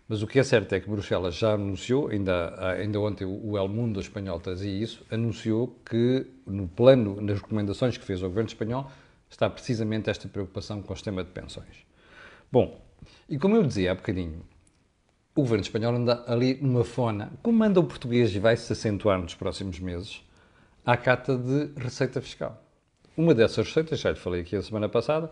Mas 0.09 0.23
o 0.23 0.27
que 0.27 0.39
é 0.39 0.43
certo 0.45 0.73
é 0.73 0.81
que 0.81 0.89
Bruxelas 0.89 1.35
já 1.35 1.55
anunciou, 1.55 2.09
ainda, 2.09 2.55
ainda 2.75 3.01
ontem 3.01 3.25
o 3.25 3.59
El 3.59 3.69
Mundo 3.69 4.01
espanhol 4.01 4.39
trazia 4.39 4.71
isso, 4.71 5.05
anunciou 5.11 5.77
que 5.85 6.27
no 6.47 6.69
plano, 6.69 7.21
nas 7.21 7.41
recomendações 7.41 7.97
que 7.97 8.05
fez 8.05 8.23
ao 8.23 8.29
governo 8.29 8.49
espanhol, 8.49 8.91
está 9.29 9.51
precisamente 9.51 10.09
esta 10.09 10.29
preocupação 10.29 10.81
com 10.81 10.93
o 10.93 10.97
sistema 10.97 11.25
de 11.25 11.31
pensões. 11.31 11.85
Bom, 12.53 12.81
e 13.29 13.37
como 13.37 13.57
eu 13.57 13.65
dizia 13.65 13.91
há 13.91 13.95
bocadinho, 13.97 14.43
o 15.37 15.43
governo 15.43 15.63
espanhol 15.63 15.95
anda 15.95 16.25
ali 16.27 16.59
numa 16.63 16.83
fona, 16.83 17.31
como 17.43 17.63
anda 17.63 17.79
o 17.79 17.85
português 17.85 18.35
e 18.35 18.39
vai 18.39 18.57
se 18.57 18.73
acentuar 18.73 19.21
nos 19.21 19.35
próximos 19.35 19.79
meses, 19.79 20.23
à 20.85 20.97
cata 20.97 21.37
de 21.37 21.71
receita 21.77 22.23
fiscal. 22.23 22.63
Uma 23.15 23.35
dessas 23.35 23.67
receitas, 23.67 24.01
já 24.01 24.11
lhe 24.11 24.17
falei 24.17 24.41
aqui 24.41 24.57
a 24.57 24.63
semana 24.63 24.89
passada, 24.89 25.31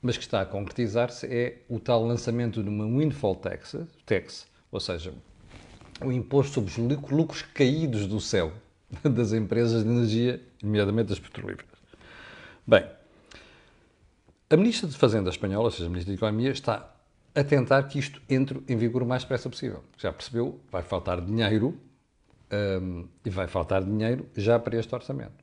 mas 0.00 0.16
que 0.16 0.22
está 0.22 0.40
a 0.40 0.46
concretizar-se, 0.46 1.26
é 1.26 1.58
o 1.68 1.80
tal 1.80 2.04
lançamento 2.06 2.62
de 2.62 2.68
uma 2.68 2.84
windfall 2.84 3.34
tax, 3.34 3.76
tax, 4.06 4.46
ou 4.70 4.78
seja, 4.78 5.12
o 6.00 6.12
imposto 6.12 6.54
sobre 6.54 6.94
os 6.94 7.10
lucros 7.10 7.42
caídos 7.42 8.06
do 8.06 8.20
céu 8.20 8.52
das 9.02 9.32
empresas 9.32 9.82
de 9.82 9.90
energia, 9.90 10.40
nomeadamente 10.62 11.08
das 11.08 11.18
petrolíferas. 11.18 11.68
Bem, 12.64 12.86
a 14.48 14.56
Ministra 14.56 14.88
de 14.88 14.96
Fazenda 14.96 15.30
espanhola, 15.30 15.64
ou 15.64 15.70
seja, 15.72 15.86
a 15.86 15.88
Ministra 15.88 16.12
da 16.12 16.16
Economia, 16.16 16.50
está 16.52 16.94
a 17.34 17.42
tentar 17.42 17.84
que 17.84 17.98
isto 17.98 18.20
entre 18.28 18.62
em 18.68 18.76
vigor 18.76 19.02
o 19.02 19.06
mais 19.06 19.22
depressa 19.22 19.48
possível. 19.48 19.82
Já 19.96 20.12
percebeu? 20.12 20.60
Vai 20.70 20.82
faltar 20.82 21.20
dinheiro 21.20 21.78
um, 22.80 23.06
e 23.24 23.30
vai 23.30 23.46
faltar 23.46 23.82
dinheiro 23.82 24.26
já 24.36 24.58
para 24.58 24.78
este 24.78 24.94
orçamento. 24.94 25.42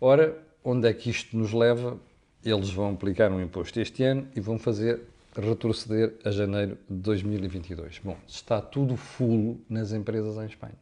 Ora, 0.00 0.36
onde 0.64 0.88
é 0.88 0.92
que 0.92 1.10
isto 1.10 1.36
nos 1.36 1.52
leva? 1.52 1.98
Eles 2.44 2.70
vão 2.70 2.92
aplicar 2.92 3.30
um 3.30 3.40
imposto 3.40 3.78
este 3.78 4.02
ano 4.02 4.26
e 4.34 4.40
vão 4.40 4.58
fazer 4.58 5.00
retroceder 5.34 6.14
a 6.24 6.30
janeiro 6.30 6.76
de 6.90 6.96
2022. 6.96 8.00
Bom, 8.02 8.16
está 8.26 8.60
tudo 8.60 8.96
fulo 8.96 9.60
nas 9.68 9.92
empresas 9.92 10.36
em 10.36 10.46
Espanha. 10.46 10.76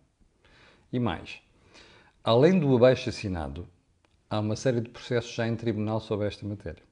E 0.92 0.98
mais, 0.98 1.40
além 2.24 2.58
do 2.58 2.74
abaixo 2.74 3.10
assinado, 3.10 3.68
há 4.28 4.40
uma 4.40 4.56
série 4.56 4.80
de 4.80 4.88
processos 4.88 5.32
já 5.32 5.46
em 5.46 5.54
tribunal 5.54 6.00
sobre 6.00 6.26
esta 6.26 6.46
matéria. 6.46 6.82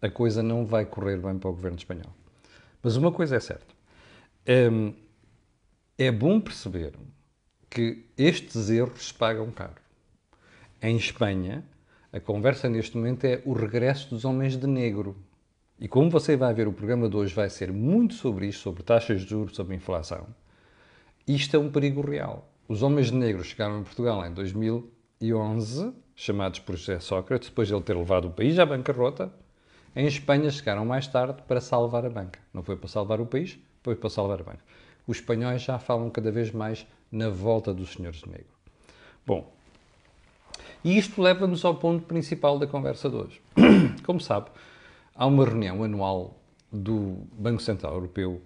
A 0.00 0.08
coisa 0.08 0.42
não 0.42 0.64
vai 0.64 0.86
correr 0.86 1.18
bem 1.18 1.38
para 1.38 1.50
o 1.50 1.52
governo 1.52 1.76
espanhol. 1.76 2.12
Mas 2.82 2.96
uma 2.96 3.12
coisa 3.12 3.36
é 3.36 3.40
certa. 3.40 3.74
Hum, 4.48 4.92
é 5.96 6.10
bom 6.10 6.40
perceber 6.40 6.94
que 7.70 8.04
estes 8.18 8.68
erros 8.68 9.08
se 9.08 9.14
pagam 9.14 9.50
caro. 9.50 9.80
Em 10.82 10.96
Espanha, 10.96 11.64
a 12.12 12.18
conversa 12.18 12.68
neste 12.68 12.96
momento 12.96 13.24
é 13.24 13.40
o 13.44 13.52
regresso 13.52 14.10
dos 14.10 14.24
homens 14.24 14.56
de 14.56 14.66
negro. 14.66 15.16
E 15.78 15.88
como 15.88 16.10
você 16.10 16.36
vai 16.36 16.52
ver, 16.52 16.68
o 16.68 16.72
programa 16.72 17.08
de 17.08 17.16
hoje 17.16 17.34
vai 17.34 17.48
ser 17.48 17.72
muito 17.72 18.14
sobre 18.14 18.46
isto, 18.46 18.62
sobre 18.62 18.82
taxas 18.82 19.22
de 19.22 19.30
juros, 19.30 19.54
sobre 19.54 19.76
inflação. 19.76 20.26
Isto 21.26 21.56
é 21.56 21.58
um 21.58 21.70
perigo 21.70 22.00
real. 22.00 22.52
Os 22.68 22.82
homens 22.82 23.06
de 23.06 23.14
negro 23.14 23.44
chegaram 23.44 23.80
em 23.80 23.84
Portugal 23.84 24.26
em 24.26 24.32
2011, 24.34 25.92
chamados 26.14 26.58
por 26.58 26.76
José 26.76 26.98
Sócrates, 27.00 27.48
depois 27.48 27.68
de 27.68 27.74
ele 27.74 27.82
ter 27.82 27.96
levado 27.96 28.26
o 28.26 28.30
país 28.30 28.58
à 28.58 28.66
bancarrota, 28.66 29.32
em 29.94 30.06
Espanha 30.06 30.50
chegaram 30.50 30.84
mais 30.84 31.06
tarde 31.06 31.42
para 31.46 31.60
salvar 31.60 32.04
a 32.06 32.10
banca. 32.10 32.38
Não 32.52 32.62
foi 32.62 32.76
para 32.76 32.88
salvar 32.88 33.20
o 33.20 33.26
país, 33.26 33.58
foi 33.82 33.94
para 33.94 34.08
salvar 34.10 34.40
a 34.40 34.44
banca. 34.44 34.64
Os 35.06 35.18
espanhóis 35.18 35.62
já 35.62 35.78
falam 35.78 36.08
cada 36.10 36.30
vez 36.30 36.50
mais 36.50 36.86
na 37.10 37.28
volta 37.28 37.74
dos 37.74 37.92
senhores 37.92 38.20
de 38.20 38.28
negro. 38.28 38.52
Bom, 39.26 39.52
e 40.84 40.98
isto 40.98 41.20
leva-nos 41.20 41.64
ao 41.64 41.74
ponto 41.74 42.04
principal 42.06 42.58
da 42.58 42.66
conversa 42.66 43.08
de 43.08 43.16
hoje. 43.16 43.40
Como 44.04 44.20
sabe, 44.20 44.50
há 45.14 45.26
uma 45.26 45.44
reunião 45.44 45.84
anual 45.84 46.36
do 46.72 47.18
Banco 47.32 47.60
Central 47.62 47.94
Europeu 47.94 48.40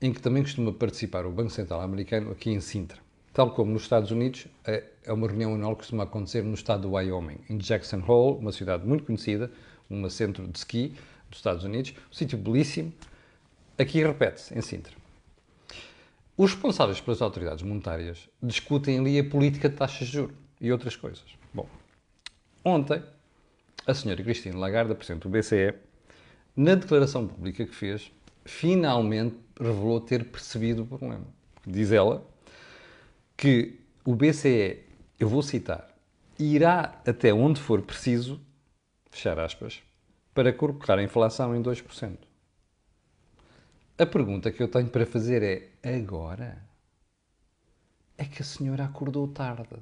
em 0.00 0.12
que 0.12 0.20
também 0.20 0.42
costuma 0.42 0.72
participar 0.72 1.26
o 1.26 1.30
Banco 1.30 1.50
Central 1.50 1.82
Americano 1.82 2.30
aqui 2.32 2.50
em 2.50 2.60
Sintra. 2.60 2.98
Tal 3.32 3.50
como 3.50 3.72
nos 3.72 3.82
Estados 3.82 4.10
Unidos, 4.10 4.46
é, 4.64 4.84
é 5.04 5.12
uma 5.12 5.28
reunião 5.28 5.54
anual 5.54 5.72
que 5.72 5.80
costuma 5.80 6.04
acontecer 6.04 6.42
no 6.42 6.54
estado 6.54 6.82
do 6.82 6.92
Wyoming, 6.92 7.38
em 7.48 7.58
Jackson 7.58 8.02
Hole, 8.06 8.38
uma 8.38 8.50
cidade 8.50 8.86
muito 8.86 9.04
conhecida, 9.04 9.52
um 9.90 10.08
centro 10.08 10.46
de 10.46 10.58
ski 10.58 10.94
dos 11.28 11.38
Estados 11.38 11.64
Unidos, 11.64 11.94
um 12.10 12.14
sítio 12.14 12.38
belíssimo. 12.38 12.92
Aqui 13.78 14.02
repete-se, 14.02 14.56
em 14.56 14.60
Sintra. 14.60 14.94
Os 16.36 16.52
responsáveis 16.52 17.00
pelas 17.00 17.20
autoridades 17.20 17.62
monetárias 17.62 18.28
discutem 18.42 18.98
ali 18.98 19.18
a 19.18 19.24
política 19.24 19.68
de 19.68 19.76
taxas 19.76 20.06
de 20.06 20.14
juros 20.14 20.36
e 20.60 20.72
outras 20.72 20.96
coisas. 20.96 21.24
Bom, 21.52 21.68
ontem, 22.64 23.02
a 23.86 23.94
senhora 23.94 24.22
Cristina 24.22 24.56
Lagarde, 24.58 24.94
Presidente 24.94 25.22
do 25.22 25.28
BCE, 25.28 25.74
na 26.56 26.74
declaração 26.74 27.26
pública 27.26 27.64
que 27.64 27.74
fez, 27.74 28.10
finalmente 28.44 29.36
revelou 29.58 30.00
ter 30.00 30.24
percebido 30.24 30.82
o 30.82 30.86
problema. 30.86 31.26
Diz 31.66 31.92
ela 31.92 32.26
que 33.36 33.78
o 34.04 34.14
BCE, 34.14 34.80
eu 35.18 35.28
vou 35.28 35.42
citar, 35.42 35.94
irá 36.38 37.00
até 37.06 37.32
onde 37.32 37.60
for 37.60 37.82
preciso, 37.82 38.40
fechar 39.10 39.38
aspas, 39.38 39.82
para 40.32 40.52
colocar 40.52 40.98
a 40.98 41.02
inflação 41.02 41.54
em 41.54 41.62
2%. 41.62 42.16
A 43.98 44.06
pergunta 44.06 44.50
que 44.50 44.62
eu 44.62 44.68
tenho 44.68 44.88
para 44.88 45.04
fazer 45.04 45.42
é: 45.42 45.96
agora? 45.96 46.56
É 48.16 48.24
que 48.24 48.40
a 48.40 48.44
senhora 48.44 48.84
acordou 48.84 49.28
tarde. 49.28 49.76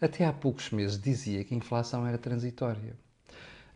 Até 0.00 0.24
há 0.24 0.32
poucos 0.32 0.70
meses 0.70 1.00
dizia 1.00 1.44
que 1.44 1.54
a 1.54 1.56
inflação 1.56 2.06
era 2.06 2.18
transitória. 2.18 2.94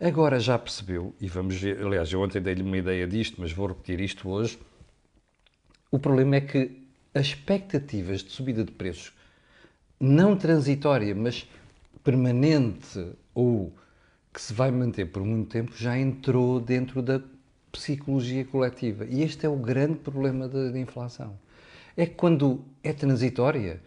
Agora 0.01 0.41
já 0.41 0.59
percebeu, 0.59 1.15
e 1.21 1.29
vamos 1.29 1.57
ver, 1.57 1.81
aliás, 1.81 2.13
eu 2.13 2.21
ontem 2.21 2.43
dei-lhe 2.43 2.63
uma 2.63 2.77
ideia 2.77 3.07
disto, 3.07 3.41
mas 3.41 3.53
vou 3.53 3.69
repetir 3.69 4.01
isto 4.01 4.29
hoje. 4.29 4.59
O 5.91 5.99
problema 5.99 6.37
é 6.37 6.41
que 6.41 6.85
as 7.15 7.27
expectativas 7.27 8.23
de 8.23 8.31
subida 8.31 8.65
de 8.65 8.73
preços, 8.73 9.13
não 10.01 10.37
transitória, 10.37 11.15
mas 11.15 11.49
permanente 12.03 13.13
ou 13.33 13.73
que 14.35 14.43
se 14.43 14.53
vai 14.53 14.73
manter 14.73 15.07
por 15.07 15.25
muito 15.25 15.49
tempo, 15.49 15.73
já 15.77 15.97
entrou 15.97 16.59
dentro 16.59 17.01
da 17.01 17.23
psicologia 17.71 18.45
coletiva. 18.45 19.05
E 19.05 19.23
este 19.23 19.47
é 19.47 19.49
o 19.49 19.57
grande 19.57 20.01
problema 20.01 20.49
da, 20.49 20.77
inflação. 20.77 21.39
É 21.97 22.05
que 22.05 22.17
quando 22.17 22.65
é 22.83 22.93
transitória, 22.93 23.81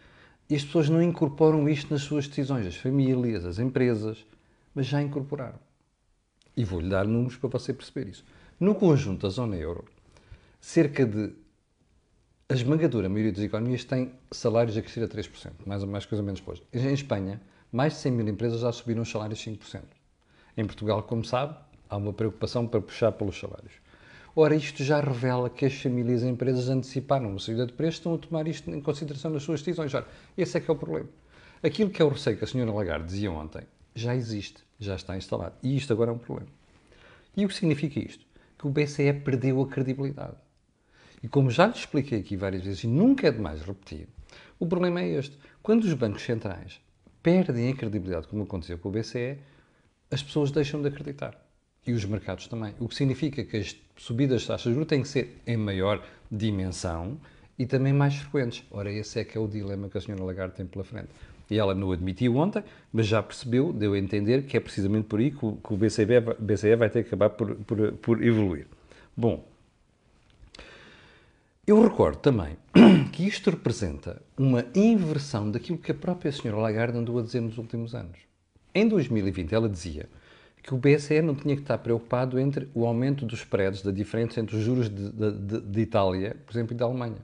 e 0.50 0.56
as 0.56 0.64
pessoas 0.64 0.88
não 0.88 1.04
incorporam 1.04 1.68
isto 1.68 1.94
nas 1.94 2.04
suas 2.04 2.30
decisões, 2.30 2.66
as 2.66 2.78
famílias, 2.78 3.44
as 3.44 3.60
empresas, 3.60 4.26
mas 4.74 4.86
já 4.86 5.02
incorporaram. 5.02 5.60
E 6.56 6.64
vou-lhe 6.64 6.88
dar 6.88 7.06
números 7.06 7.36
para 7.36 7.50
você 7.50 7.74
perceber 7.74 8.10
isso. 8.10 8.24
No 8.58 8.74
conjunto 8.74 9.24
da 9.24 9.30
zona 9.30 9.58
euro, 9.58 9.84
cerca 10.62 11.06
de. 11.06 11.34
A 12.50 12.54
esmagadora 12.54 13.10
maioria 13.10 13.34
das 13.34 13.44
economias 13.44 13.84
tem 13.84 14.14
salários 14.32 14.78
a 14.78 14.82
crescer 14.82 15.04
a 15.04 15.08
3%, 15.10 15.52
mais 15.66 15.84
ou 15.84 15.90
mais 15.90 16.06
coisa 16.06 16.24
menos 16.24 16.40
depois. 16.40 16.62
Em 16.74 16.94
Espanha, 16.94 17.42
mais 17.70 17.94
de 17.94 18.00
100 18.00 18.12
mil 18.14 18.28
empresas 18.30 18.62
já 18.62 18.72
subiram 18.72 19.02
os 19.02 19.12
salários 19.12 19.44
5%. 19.46 19.97
Em 20.58 20.66
Portugal, 20.66 21.04
como 21.04 21.24
sabe, 21.24 21.56
há 21.88 21.96
uma 21.96 22.12
preocupação 22.12 22.66
para 22.66 22.82
puxar 22.82 23.12
pelos 23.12 23.40
salários. 23.40 23.74
Ora, 24.36 24.56
isto 24.56 24.84
já 24.84 25.00
revela 25.00 25.52
que 25.52 25.66
as 25.66 25.74
famílias 25.74 26.24
e 26.24 26.28
empresas 26.28 26.68
anteciparam 26.68 27.30
uma 27.30 27.40
subida 27.40 27.68
de 27.68 27.74
preços, 27.74 28.00
estão 28.00 28.16
a 28.16 28.18
tomar 28.18 28.48
isto 28.48 28.70
em 28.72 28.82
consideração 28.82 29.30
nas 29.30 29.44
suas 29.44 29.62
decisões. 29.62 29.94
Ora, 29.94 30.08
esse 30.36 30.58
é 30.58 30.60
que 30.60 30.70
é 30.70 30.74
o 30.74 30.78
problema. 30.78 31.08
Aquilo 31.62 31.92
que 31.92 32.02
é 32.02 32.06
o 32.06 32.10
receio 32.10 32.38
que 32.38 32.44
a 32.44 32.48
senhora 32.48 32.72
Lagarde 32.72 33.06
dizia 33.06 33.32
ontem, 33.32 33.62
já 33.94 34.16
existe, 34.16 34.64
já 34.80 34.96
está 34.96 35.16
instalado. 35.16 35.56
E 35.62 35.78
isto 35.78 35.94
agora 35.94 36.10
é 36.10 36.14
um 36.14 36.18
problema. 36.18 36.50
E 37.36 37.46
o 37.46 37.48
que 37.48 37.54
significa 37.54 38.00
isto? 38.00 38.26
Que 38.58 38.66
o 38.66 38.72
BCE 38.72 39.14
perdeu 39.14 39.62
a 39.62 39.68
credibilidade. 39.68 40.38
E 41.22 41.28
como 41.28 41.52
já 41.52 41.68
lhe 41.68 41.74
expliquei 41.74 42.20
aqui 42.20 42.36
várias 42.36 42.64
vezes, 42.64 42.84
e 42.84 42.88
nunca 42.88 43.28
é 43.28 43.32
demais 43.32 43.62
repetir, 43.62 44.08
o 44.60 44.66
problema 44.66 45.02
é 45.02 45.10
este. 45.10 45.38
Quando 45.62 45.84
os 45.84 45.94
bancos 45.94 46.24
centrais 46.24 46.82
perdem 47.22 47.70
a 47.70 47.76
credibilidade, 47.76 48.28
como 48.28 48.44
aconteceu 48.44 48.78
com 48.80 48.90
o 48.90 48.92
BCE, 48.92 49.38
as 50.12 50.24
pessoas 50.24 50.52
deixam 50.52 50.82
de 50.82 50.88
acreditar. 50.88 51.36
E 51.86 51.94
os 51.94 52.04
mercados 52.04 52.48
também. 52.48 52.74
O 52.80 52.88
que 52.88 52.96
significa 52.96 53.44
que 53.44 53.58
as 53.58 53.76
subidas 53.96 54.42
de 54.42 54.48
taxas 54.48 54.66
de 54.66 54.74
juros 54.74 54.90
têm 54.90 55.02
que 55.02 55.08
ser 55.08 55.42
em 55.48 55.56
maior 55.56 56.04
dimensão 56.30 57.18
e 57.58 57.66
também 57.66 57.94
mais 57.94 58.16
frequentes. 58.16 58.64
Ora, 58.70 58.92
esse 58.92 59.20
é 59.20 59.24
que 59.24 59.38
é 59.38 59.42
o 59.42 59.48
dilema 59.48 59.90
que 59.90 59.98
a 59.98 60.02
senhora 60.02 60.24
Lagarde 60.24 60.56
tem 60.56 60.66
pela 60.66 60.84
frente. 60.84 61.10
E 61.50 61.58
ela 61.58 61.74
não 61.74 61.92
admitiu 61.92 62.36
ontem, 62.36 62.62
mas 62.92 63.08
já 63.08 63.24
percebeu, 63.24 63.72
deu 63.72 63.94
a 63.94 63.98
entender 63.98 64.44
que 64.44 64.58
é 64.58 64.60
precisamente 64.60 65.06
por 65.06 65.20
aí 65.20 65.32
que 65.32 65.46
o, 65.46 65.54
que 65.56 65.74
o 65.74 65.78
BCE, 65.78 66.06
BCE 66.40 66.76
vai 66.76 66.90
ter 66.90 67.04
que 67.04 67.08
acabar 67.08 67.30
por, 67.30 67.56
por, 67.56 67.94
por 67.94 68.24
evoluir. 68.24 68.68
Bom, 69.16 69.48
eu 71.66 71.82
recordo 71.82 72.20
também 72.20 72.58
que 73.14 73.26
isto 73.26 73.50
representa 73.50 74.22
uma 74.38 74.66
inversão 74.76 75.50
daquilo 75.50 75.78
que 75.78 75.92
a 75.92 75.96
própria 75.96 76.32
senhora 76.32 76.62
Lagarde 76.62 76.98
andou 76.98 77.18
a 77.18 77.22
dizer 77.22 77.42
nos 77.42 77.58
últimos 77.58 77.96
anos. 77.96 78.18
Em 78.78 78.88
2020, 78.88 79.56
ela 79.56 79.68
dizia 79.68 80.08
que 80.62 80.72
o 80.72 80.78
BCE 80.78 81.20
não 81.24 81.34
tinha 81.34 81.56
que 81.56 81.64
estar 81.64 81.80
preocupado 81.80 82.40
entre 82.40 82.70
o 82.76 82.86
aumento 82.86 83.26
dos 83.26 83.40
spreads, 83.40 83.82
da 83.82 83.90
diferença 83.90 84.40
entre 84.40 84.56
os 84.56 84.62
juros 84.62 84.88
de, 84.88 85.12
de, 85.12 85.62
de 85.62 85.82
Itália, 85.82 86.38
por 86.46 86.54
exemplo, 86.54 86.76
e 86.76 86.78
da 86.78 86.86
Alemanha. 86.86 87.18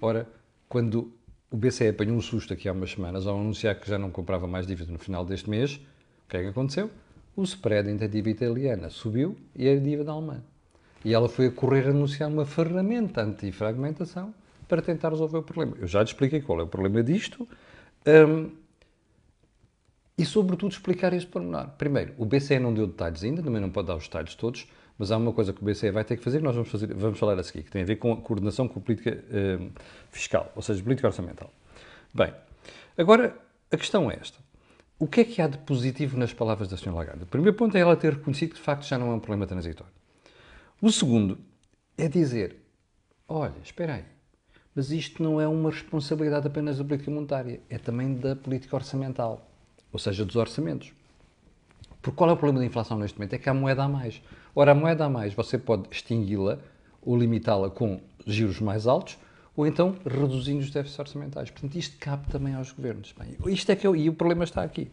Ora, 0.00 0.28
quando 0.68 1.12
o 1.50 1.56
BCE 1.56 1.88
apanhou 1.88 2.16
um 2.16 2.20
susto 2.20 2.52
aqui 2.52 2.68
há 2.68 2.72
umas 2.72 2.92
semanas 2.92 3.26
ao 3.26 3.36
anunciar 3.36 3.74
que 3.80 3.90
já 3.90 3.98
não 3.98 4.12
comprava 4.12 4.46
mais 4.46 4.64
dívida 4.64 4.92
no 4.92 4.98
final 5.00 5.24
deste 5.24 5.50
mês, 5.50 5.74
o 5.74 6.28
que 6.28 6.36
é 6.36 6.42
que 6.42 6.48
aconteceu? 6.50 6.88
O 7.34 7.42
spread 7.42 7.90
entre 7.90 8.04
a 8.04 8.08
dívida 8.08 8.44
italiana 8.44 8.88
subiu 8.88 9.34
e 9.56 9.68
a 9.68 9.74
dívida 9.74 10.12
alemã. 10.12 10.40
E 11.04 11.12
ela 11.12 11.28
foi 11.28 11.46
a 11.46 11.50
correr 11.50 11.88
anunciar 11.88 12.30
uma 12.30 12.46
ferramenta 12.46 13.22
anti-fragmentação 13.22 14.32
para 14.68 14.80
tentar 14.80 15.08
resolver 15.08 15.38
o 15.38 15.42
problema. 15.42 15.76
Eu 15.80 15.88
já 15.88 16.04
te 16.04 16.12
expliquei 16.12 16.40
qual 16.40 16.60
é 16.60 16.62
o 16.62 16.68
problema 16.68 17.02
disto 17.02 17.48
um, 18.06 18.50
e, 20.22 20.24
sobretudo, 20.24 20.70
explicar 20.70 21.12
este 21.12 21.28
pormenor. 21.28 21.70
Primeiro, 21.76 22.14
o 22.16 22.24
BCE 22.24 22.60
não 22.60 22.72
deu 22.72 22.86
detalhes 22.86 23.24
ainda, 23.24 23.42
também 23.42 23.60
não 23.60 23.70
pode 23.70 23.88
dar 23.88 23.96
os 23.96 24.04
detalhes 24.04 24.36
todos, 24.36 24.68
mas 24.96 25.10
há 25.10 25.16
uma 25.16 25.32
coisa 25.32 25.52
que 25.52 25.60
o 25.60 25.64
BCE 25.64 25.90
vai 25.90 26.04
ter 26.04 26.16
que 26.16 26.22
fazer, 26.22 26.38
que 26.38 26.44
nós 26.44 26.54
vamos, 26.54 26.70
fazer, 26.70 26.94
vamos 26.94 27.18
falar 27.18 27.36
a 27.40 27.42
seguir, 27.42 27.64
que 27.64 27.72
tem 27.72 27.82
a 27.82 27.84
ver 27.84 27.96
com 27.96 28.12
a 28.12 28.16
coordenação 28.16 28.68
com 28.68 28.78
a 28.78 28.82
política 28.82 29.18
um, 29.32 29.70
fiscal, 30.10 30.52
ou 30.54 30.62
seja, 30.62 30.80
política 30.80 31.08
orçamental. 31.08 31.52
Bem, 32.14 32.32
agora 32.96 33.36
a 33.68 33.76
questão 33.76 34.08
é 34.08 34.14
esta. 34.14 34.38
O 34.96 35.08
que 35.08 35.22
é 35.22 35.24
que 35.24 35.42
há 35.42 35.48
de 35.48 35.58
positivo 35.58 36.16
nas 36.16 36.32
palavras 36.32 36.68
da 36.68 36.76
Sra. 36.76 36.92
Lagarde? 36.92 37.24
O 37.24 37.26
primeiro 37.26 37.56
ponto 37.56 37.76
é 37.76 37.80
ela 37.80 37.96
ter 37.96 38.12
reconhecido 38.12 38.50
que, 38.50 38.56
de 38.56 38.62
facto, 38.62 38.86
já 38.86 38.96
não 38.96 39.10
é 39.10 39.14
um 39.14 39.18
problema 39.18 39.44
transitório. 39.44 39.92
O 40.80 40.92
segundo 40.92 41.36
é 41.98 42.06
dizer: 42.06 42.58
olha, 43.28 43.56
espera 43.64 43.94
aí, 43.94 44.04
mas 44.72 44.92
isto 44.92 45.20
não 45.20 45.40
é 45.40 45.48
uma 45.48 45.70
responsabilidade 45.70 46.46
apenas 46.46 46.78
da 46.78 46.84
política 46.84 47.10
monetária, 47.10 47.60
é 47.68 47.76
também 47.76 48.14
da 48.14 48.36
política 48.36 48.76
orçamental, 48.76 49.51
ou 49.92 49.98
seja, 49.98 50.24
dos 50.24 50.36
orçamentos. 50.36 50.92
Porque 52.00 52.16
qual 52.16 52.30
é 52.30 52.32
o 52.32 52.36
problema 52.36 52.60
da 52.60 52.66
inflação 52.66 52.98
neste 52.98 53.18
momento? 53.18 53.34
É 53.34 53.38
que 53.38 53.48
há 53.48 53.54
moeda 53.54 53.84
a 53.84 53.88
mais. 53.88 54.20
Ora, 54.54 54.72
a 54.72 54.74
moeda 54.74 55.04
a 55.04 55.08
mais 55.08 55.34
você 55.34 55.56
pode 55.56 55.88
extingui-la 55.90 56.58
ou 57.00 57.16
limitá-la 57.16 57.70
com 57.70 58.00
juros 58.26 58.60
mais 58.60 58.86
altos 58.86 59.18
ou 59.56 59.66
então 59.66 59.96
reduzindo 60.04 60.60
os 60.60 60.70
déficits 60.70 60.98
orçamentais. 60.98 61.50
Portanto, 61.50 61.76
isto 61.76 61.96
cabe 61.98 62.26
também 62.28 62.54
aos 62.54 62.72
governos. 62.72 63.14
Bem, 63.18 63.36
isto 63.52 63.70
é 63.70 63.76
que 63.76 63.86
eu, 63.86 63.94
e 63.94 64.08
o 64.08 64.14
problema 64.14 64.44
está 64.44 64.62
aqui. 64.62 64.90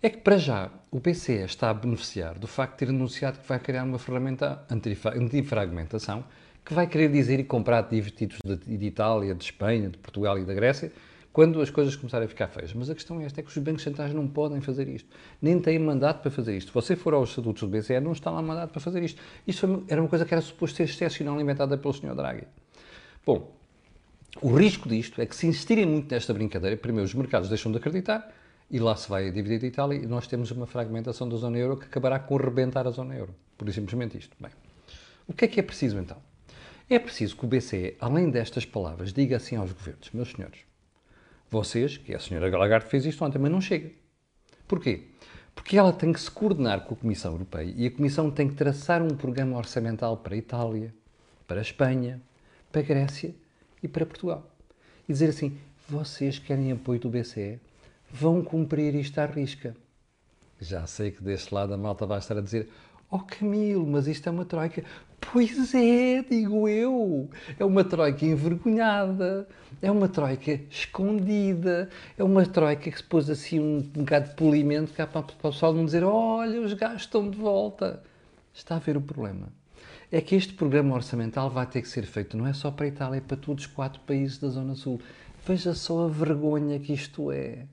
É 0.00 0.08
que, 0.08 0.18
para 0.18 0.38
já, 0.38 0.70
o 0.90 1.00
BCE 1.00 1.44
está 1.44 1.70
a 1.70 1.74
beneficiar 1.74 2.38
do 2.38 2.46
facto 2.46 2.72
de 2.74 2.78
ter 2.78 2.88
anunciado 2.88 3.40
que 3.40 3.48
vai 3.48 3.58
criar 3.58 3.82
uma 3.82 3.98
ferramenta 3.98 4.64
antifragmentação 4.70 6.24
que 6.64 6.72
vai 6.72 6.86
querer 6.86 7.10
dizer 7.10 7.40
e 7.40 7.44
comprar 7.44 7.82
títulos 7.84 8.40
de, 8.44 8.76
de 8.76 8.86
Itália, 8.86 9.34
de 9.34 9.42
Espanha, 9.42 9.88
de 9.88 9.98
Portugal 9.98 10.38
e 10.38 10.44
da 10.44 10.54
Grécia 10.54 10.92
quando 11.38 11.62
as 11.62 11.70
coisas 11.70 11.94
começarem 11.94 12.26
a 12.26 12.28
ficar 12.28 12.48
feias. 12.48 12.74
Mas 12.74 12.90
a 12.90 12.96
questão 12.96 13.20
é 13.20 13.24
esta, 13.24 13.38
é 13.38 13.44
que 13.44 13.48
os 13.48 13.58
bancos 13.58 13.84
centrais 13.84 14.12
não 14.12 14.26
podem 14.26 14.60
fazer 14.60 14.88
isto. 14.88 15.08
Nem 15.40 15.60
têm 15.60 15.78
mandato 15.78 16.20
para 16.20 16.32
fazer 16.32 16.56
isto. 16.56 16.72
Você 16.72 16.96
for 16.96 17.14
aos 17.14 17.28
estatutos 17.28 17.62
do 17.62 17.68
BCE, 17.68 18.00
não 18.00 18.10
está 18.10 18.28
lá 18.28 18.42
mandato 18.42 18.70
para 18.72 18.80
fazer 18.80 19.04
isto. 19.04 19.22
Isto 19.46 19.84
era 19.86 20.02
uma 20.02 20.08
coisa 20.08 20.24
que 20.24 20.34
era 20.34 20.40
suposto 20.40 20.78
ser 20.78 20.82
excepcional 20.82 21.40
inventada 21.40 21.78
pelo 21.78 21.94
Sr. 21.94 22.16
Draghi. 22.16 22.42
Bom, 23.24 23.56
o 24.42 24.52
risco 24.52 24.88
disto 24.88 25.22
é 25.22 25.26
que 25.26 25.36
se 25.36 25.46
insistirem 25.46 25.86
muito 25.86 26.12
nesta 26.12 26.34
brincadeira, 26.34 26.76
primeiro 26.76 27.06
os 27.06 27.14
mercados 27.14 27.48
deixam 27.48 27.70
de 27.70 27.78
acreditar 27.78 28.34
e 28.68 28.80
lá 28.80 28.96
se 28.96 29.08
vai 29.08 29.28
a 29.28 29.30
dívida 29.30 29.60
de 29.60 29.66
Itália 29.66 29.96
e 29.96 30.06
nós 30.08 30.26
temos 30.26 30.50
uma 30.50 30.66
fragmentação 30.66 31.28
da 31.28 31.36
zona 31.36 31.56
euro 31.56 31.76
que 31.76 31.86
acabará 31.86 32.18
com 32.18 32.34
rebentar 32.34 32.84
a 32.84 32.90
zona 32.90 33.14
euro. 33.14 33.32
Por 33.56 33.72
simplesmente 33.72 34.18
isto. 34.18 34.36
Bem, 34.40 34.50
o 35.28 35.32
que 35.32 35.44
é 35.44 35.48
que 35.48 35.60
é 35.60 35.62
preciso 35.62 36.00
então? 36.00 36.16
É 36.90 36.98
preciso 36.98 37.36
que 37.36 37.44
o 37.44 37.48
BCE, 37.48 37.96
além 38.00 38.28
destas 38.28 38.64
palavras, 38.64 39.12
diga 39.12 39.36
assim 39.36 39.54
aos 39.54 39.70
governos, 39.70 40.10
meus 40.12 40.32
senhores, 40.32 40.66
vocês, 41.50 41.96
que 41.96 42.14
a 42.14 42.18
senhora 42.18 42.56
Lagarde 42.56 42.86
fez 42.86 43.04
isto 43.06 43.24
ontem, 43.24 43.38
mas 43.38 43.50
não 43.50 43.60
chega. 43.60 43.90
Porquê? 44.66 45.04
Porque 45.54 45.76
ela 45.76 45.92
tem 45.92 46.12
que 46.12 46.20
se 46.20 46.30
coordenar 46.30 46.84
com 46.84 46.94
a 46.94 46.96
Comissão 46.96 47.32
Europeia 47.32 47.72
e 47.76 47.86
a 47.86 47.90
Comissão 47.90 48.30
tem 48.30 48.48
que 48.48 48.54
traçar 48.54 49.02
um 49.02 49.16
programa 49.16 49.56
orçamental 49.56 50.16
para 50.16 50.34
a 50.34 50.38
Itália, 50.38 50.94
para 51.46 51.58
a 51.58 51.62
Espanha, 51.62 52.20
para 52.70 52.80
a 52.80 52.84
Grécia 52.84 53.34
e 53.82 53.88
para 53.88 54.06
Portugal. 54.06 54.46
E 55.08 55.12
dizer 55.12 55.30
assim, 55.30 55.58
vocês 55.88 56.38
querem 56.38 56.70
apoio 56.70 57.00
do 57.00 57.08
BCE? 57.08 57.58
vão 58.10 58.42
cumprir 58.42 58.94
isto 58.94 59.18
à 59.18 59.26
risca. 59.26 59.76
Já 60.60 60.86
sei 60.86 61.10
que 61.10 61.22
deste 61.22 61.54
lado 61.54 61.74
a 61.74 61.76
malta 61.76 62.06
vai 62.06 62.18
estar 62.18 62.36
a 62.36 62.40
dizer: 62.40 62.68
Oh 63.10 63.20
Camilo, 63.20 63.86
mas 63.86 64.06
isto 64.06 64.28
é 64.28 64.32
uma 64.32 64.44
troika. 64.44 64.82
Pois 65.20 65.74
é, 65.74 66.22
digo 66.22 66.68
eu. 66.68 67.28
É 67.58 67.64
uma 67.64 67.84
troika 67.84 68.24
envergonhada, 68.24 69.46
é 69.82 69.90
uma 69.90 70.08
troika 70.08 70.52
escondida, 70.70 71.88
é 72.16 72.24
uma 72.24 72.46
troika 72.46 72.90
que 72.90 72.96
se 72.96 73.04
pôs 73.04 73.28
assim 73.28 73.60
um, 73.60 73.80
bocado 73.80 74.30
de 74.30 74.34
polimento 74.36 74.92
cá 74.94 75.06
para, 75.06 75.22
para 75.22 75.48
o 75.48 75.52
pessoal 75.52 75.74
não 75.74 75.84
dizer: 75.84 76.02
Olha, 76.04 76.60
os 76.60 76.72
gajos 76.72 77.02
estão 77.02 77.28
de 77.28 77.36
volta. 77.36 78.02
Está 78.54 78.76
a 78.76 78.78
ver 78.78 78.96
o 78.96 79.00
problema. 79.00 79.52
é 80.10 80.20
que 80.20 80.34
este 80.34 80.54
programa 80.54 80.94
orçamental 80.94 81.50
vai 81.50 81.66
ter 81.66 81.82
que 81.82 81.88
ser 81.88 82.06
feito 82.06 82.36
não 82.36 82.46
é 82.46 82.52
só 82.52 82.70
para 82.70 82.86
a 82.86 82.88
Itália, 82.88 83.18
é 83.18 83.20
para 83.20 83.36
todos 83.36 83.66
os 83.66 83.70
quatro 83.70 84.00
países 84.00 84.38
da 84.38 84.48
Zona 84.48 84.74
Sul. 84.74 85.00
Veja 85.46 85.74
só 85.74 86.06
a 86.06 86.08
vergonha 86.08 86.78
que 86.78 86.92
isto 86.92 87.30
é. 87.30 87.66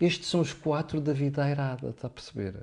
Estes 0.00 0.28
são 0.28 0.40
os 0.40 0.52
quatro 0.52 1.00
da 1.00 1.12
vida 1.12 1.44
airada, 1.44 1.90
está 1.90 2.06
a 2.06 2.10
perceber? 2.10 2.54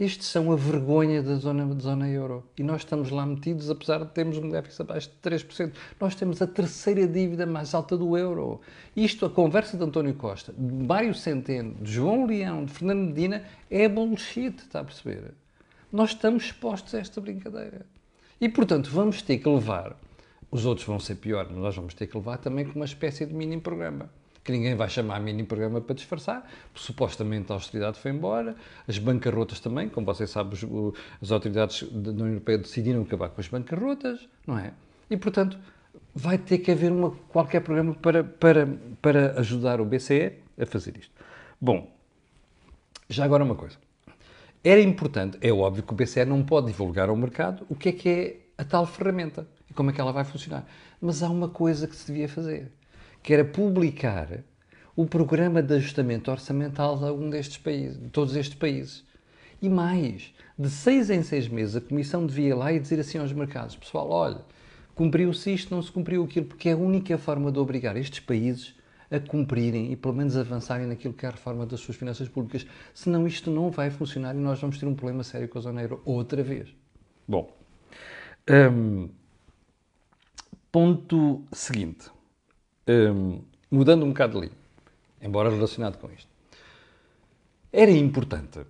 Estes 0.00 0.28
são 0.28 0.50
a 0.50 0.56
vergonha 0.56 1.22
da 1.22 1.34
zona, 1.34 1.66
da 1.66 1.78
zona 1.78 2.08
euro. 2.08 2.42
E 2.56 2.62
nós 2.62 2.80
estamos 2.80 3.10
lá 3.10 3.26
metidos, 3.26 3.68
apesar 3.68 3.98
de 3.98 4.10
termos 4.12 4.38
um 4.38 4.48
déficit 4.48 4.80
abaixo 4.80 5.10
de 5.10 5.30
3%. 5.30 5.74
Nós 6.00 6.14
temos 6.14 6.40
a 6.40 6.46
terceira 6.46 7.06
dívida 7.06 7.44
mais 7.44 7.74
alta 7.74 7.98
do 7.98 8.16
euro. 8.16 8.62
Isto, 8.96 9.26
a 9.26 9.30
conversa 9.30 9.76
de 9.76 9.84
António 9.84 10.14
Costa, 10.14 10.54
de 10.56 10.72
Mário 10.86 11.14
Centeno, 11.14 11.74
de 11.82 11.92
João 11.92 12.24
Leão, 12.24 12.64
de 12.64 12.72
Fernando 12.72 13.08
Medina, 13.08 13.44
é 13.70 13.86
bullshit, 13.90 14.56
está 14.56 14.80
a 14.80 14.84
perceber? 14.84 15.34
Nós 15.92 16.12
estamos 16.12 16.44
expostos 16.44 16.94
a 16.94 16.98
esta 16.98 17.20
brincadeira. 17.20 17.84
E, 18.40 18.48
portanto, 18.48 18.88
vamos 18.90 19.20
ter 19.20 19.36
que 19.36 19.50
levar, 19.50 19.94
os 20.50 20.64
outros 20.64 20.86
vão 20.86 20.98
ser 20.98 21.16
pior, 21.16 21.46
mas 21.50 21.58
nós 21.58 21.76
vamos 21.76 21.92
ter 21.92 22.06
que 22.06 22.16
levar 22.16 22.38
também 22.38 22.64
com 22.64 22.76
uma 22.76 22.86
espécie 22.86 23.26
de 23.26 23.34
mini 23.34 23.60
programa 23.60 24.08
que 24.42 24.52
ninguém 24.52 24.74
vai 24.74 24.88
chamar 24.88 25.20
mini 25.20 25.44
programa 25.44 25.80
para 25.80 25.94
disfarçar. 25.94 26.48
Supostamente 26.74 27.52
a 27.52 27.54
austeridade 27.54 27.98
foi 27.98 28.10
embora, 28.10 28.56
as 28.88 28.98
bancarrotas 28.98 29.60
também, 29.60 29.88
como 29.88 30.06
vocês 30.06 30.30
sabem, 30.30 30.58
as 31.20 31.30
autoridades 31.30 31.82
da 31.90 32.10
União 32.10 32.28
Europeia 32.28 32.58
decidiram 32.58 33.02
acabar 33.02 33.28
com 33.30 33.40
as 33.40 33.48
bancarrotas, 33.48 34.28
não 34.46 34.58
é? 34.58 34.72
E, 35.10 35.16
portanto, 35.16 35.58
vai 36.14 36.38
ter 36.38 36.58
que 36.58 36.70
haver 36.70 36.90
uma, 36.92 37.10
qualquer 37.28 37.60
programa 37.60 37.94
para, 37.94 38.24
para, 38.24 38.66
para 39.02 39.40
ajudar 39.40 39.80
o 39.80 39.84
BCE 39.84 40.32
a 40.58 40.66
fazer 40.66 40.96
isto. 40.96 41.12
Bom, 41.60 41.90
já 43.08 43.24
agora 43.24 43.44
uma 43.44 43.54
coisa. 43.54 43.76
Era 44.62 44.80
importante, 44.80 45.38
é 45.40 45.52
óbvio 45.52 45.82
que 45.82 45.92
o 45.92 45.96
BCE 45.96 46.24
não 46.24 46.44
pode 46.44 46.68
divulgar 46.68 47.08
ao 47.08 47.16
mercado 47.16 47.66
o 47.68 47.74
que 47.74 47.88
é 47.88 47.92
que 47.92 48.08
é 48.08 48.36
a 48.58 48.64
tal 48.64 48.86
ferramenta 48.86 49.46
e 49.70 49.74
como 49.74 49.90
é 49.90 49.92
que 49.92 50.00
ela 50.00 50.12
vai 50.12 50.24
funcionar. 50.24 50.66
Mas 51.00 51.22
há 51.22 51.30
uma 51.30 51.48
coisa 51.48 51.86
que 51.86 51.96
se 51.96 52.06
devia 52.06 52.28
fazer 52.28 52.70
que 53.22 53.32
era 53.34 53.44
publicar 53.44 54.42
o 54.96 55.06
programa 55.06 55.62
de 55.62 55.74
ajustamento 55.74 56.30
orçamental 56.30 56.98
de 56.98 57.04
algum 57.04 57.30
destes 57.30 57.58
países, 57.58 57.98
de 57.98 58.08
todos 58.08 58.36
estes 58.36 58.54
países. 58.54 59.04
E 59.62 59.68
mais, 59.68 60.34
de 60.58 60.70
seis 60.70 61.10
em 61.10 61.22
seis 61.22 61.48
meses 61.48 61.76
a 61.76 61.80
Comissão 61.80 62.26
devia 62.26 62.48
ir 62.48 62.54
lá 62.54 62.72
e 62.72 62.78
dizer 62.78 62.98
assim 63.00 63.18
aos 63.18 63.32
mercados, 63.32 63.76
pessoal, 63.76 64.10
olha, 64.10 64.40
cumpriu-se 64.94 65.52
isto, 65.52 65.74
não 65.74 65.82
se 65.82 65.92
cumpriu 65.92 66.24
aquilo, 66.24 66.46
porque 66.46 66.70
é 66.70 66.72
a 66.72 66.76
única 66.76 67.16
forma 67.18 67.52
de 67.52 67.58
obrigar 67.58 67.96
estes 67.96 68.20
países 68.20 68.74
a 69.10 69.18
cumprirem 69.18 69.92
e 69.92 69.96
pelo 69.96 70.14
menos 70.14 70.36
avançarem 70.36 70.86
naquilo 70.86 71.12
que 71.12 71.26
é 71.26 71.28
a 71.28 71.32
reforma 71.32 71.66
das 71.66 71.80
suas 71.80 71.96
finanças 71.96 72.28
públicas. 72.28 72.66
Senão 72.94 73.26
isto 73.26 73.50
não 73.50 73.70
vai 73.70 73.90
funcionar 73.90 74.34
e 74.34 74.38
nós 74.38 74.60
vamos 74.60 74.78
ter 74.78 74.86
um 74.86 74.94
problema 74.94 75.24
sério 75.24 75.48
com 75.48 75.58
a 75.58 75.62
zona 75.62 75.82
euro 75.82 76.00
outra 76.04 76.42
vez. 76.42 76.68
Bom, 77.26 77.52
hum, 78.48 79.08
ponto 80.70 81.44
seguinte 81.52 82.10
um, 82.90 83.40
mudando 83.70 84.04
um 84.04 84.08
bocado 84.08 84.38
ali, 84.38 84.52
embora 85.22 85.50
relacionado 85.50 85.98
com 85.98 86.10
isto. 86.10 86.28
Era 87.72 87.90
importante. 87.90 88.60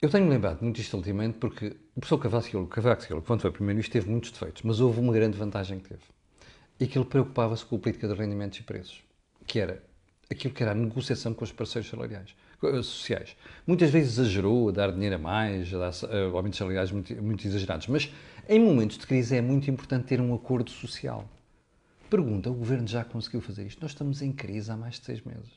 Eu 0.00 0.08
tenho 0.08 0.28
lembrado 0.28 0.62
muito 0.62 0.80
isto 0.80 0.96
ultimamente 0.96 1.38
porque 1.38 1.76
o 1.96 2.00
professor 2.00 2.18
Cavaco 2.18 3.02
Silva, 3.02 3.22
quando 3.22 3.40
foi 3.40 3.50
primeiro-ministro, 3.50 3.92
teve 3.92 4.08
muitos 4.08 4.30
defeitos, 4.30 4.62
mas 4.62 4.78
houve 4.78 5.00
uma 5.00 5.12
grande 5.12 5.36
vantagem 5.36 5.80
que 5.80 5.88
teve. 5.88 6.02
E 6.78 6.86
que 6.86 6.96
ele 6.96 7.04
preocupava-se 7.04 7.64
com 7.64 7.74
a 7.74 7.78
política 7.80 8.06
de 8.06 8.14
rendimentos 8.14 8.60
e 8.60 8.62
preços, 8.62 9.02
que 9.44 9.58
era 9.58 9.82
aquilo 10.30 10.54
que 10.54 10.62
era 10.62 10.70
a 10.70 10.74
negociação 10.74 11.34
com 11.34 11.42
os 11.42 11.50
parceiros 11.50 11.90
salariais, 11.90 12.36
eh, 12.62 12.82
sociais. 12.82 13.36
Muitas 13.66 13.90
vezes 13.90 14.18
exagerou 14.18 14.68
a 14.68 14.72
dar 14.72 14.92
dinheiro 14.92 15.16
a 15.16 15.18
mais, 15.18 15.74
a 15.74 15.78
dar 15.78 15.90
uh, 15.90 16.36
aumentos 16.36 16.58
salariais 16.58 16.92
muito, 16.92 17.20
muito 17.20 17.44
exagerados, 17.44 17.88
mas 17.88 18.12
em 18.48 18.60
momentos 18.60 18.98
de 18.98 19.06
crise 19.06 19.36
é 19.36 19.40
muito 19.40 19.68
importante 19.68 20.06
ter 20.06 20.20
um 20.20 20.32
acordo 20.34 20.70
social. 20.70 21.28
Pergunta: 22.08 22.50
o 22.50 22.54
governo 22.54 22.86
já 22.86 23.04
conseguiu 23.04 23.40
fazer 23.40 23.66
isto? 23.66 23.82
Nós 23.82 23.90
estamos 23.90 24.22
em 24.22 24.32
crise 24.32 24.70
há 24.70 24.76
mais 24.76 24.98
de 24.98 25.04
seis 25.04 25.20
meses. 25.22 25.50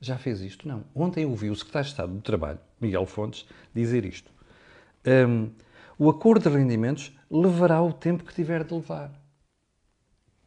Já 0.00 0.16
fez 0.16 0.40
isto? 0.40 0.66
Não. 0.66 0.84
Ontem 0.94 1.24
eu 1.24 1.30
ouvi 1.30 1.50
o 1.50 1.56
secretário 1.56 1.86
de 1.86 1.90
Estado 1.92 2.12
do 2.12 2.20
Trabalho, 2.20 2.58
Miguel 2.80 3.04
Fontes, 3.04 3.46
dizer 3.74 4.04
isto. 4.04 4.30
Um, 5.06 5.50
o 5.98 6.08
acordo 6.08 6.48
de 6.48 6.56
rendimentos 6.56 7.12
levará 7.30 7.82
o 7.82 7.92
tempo 7.92 8.24
que 8.24 8.34
tiver 8.34 8.64
de 8.64 8.72
levar. 8.72 9.12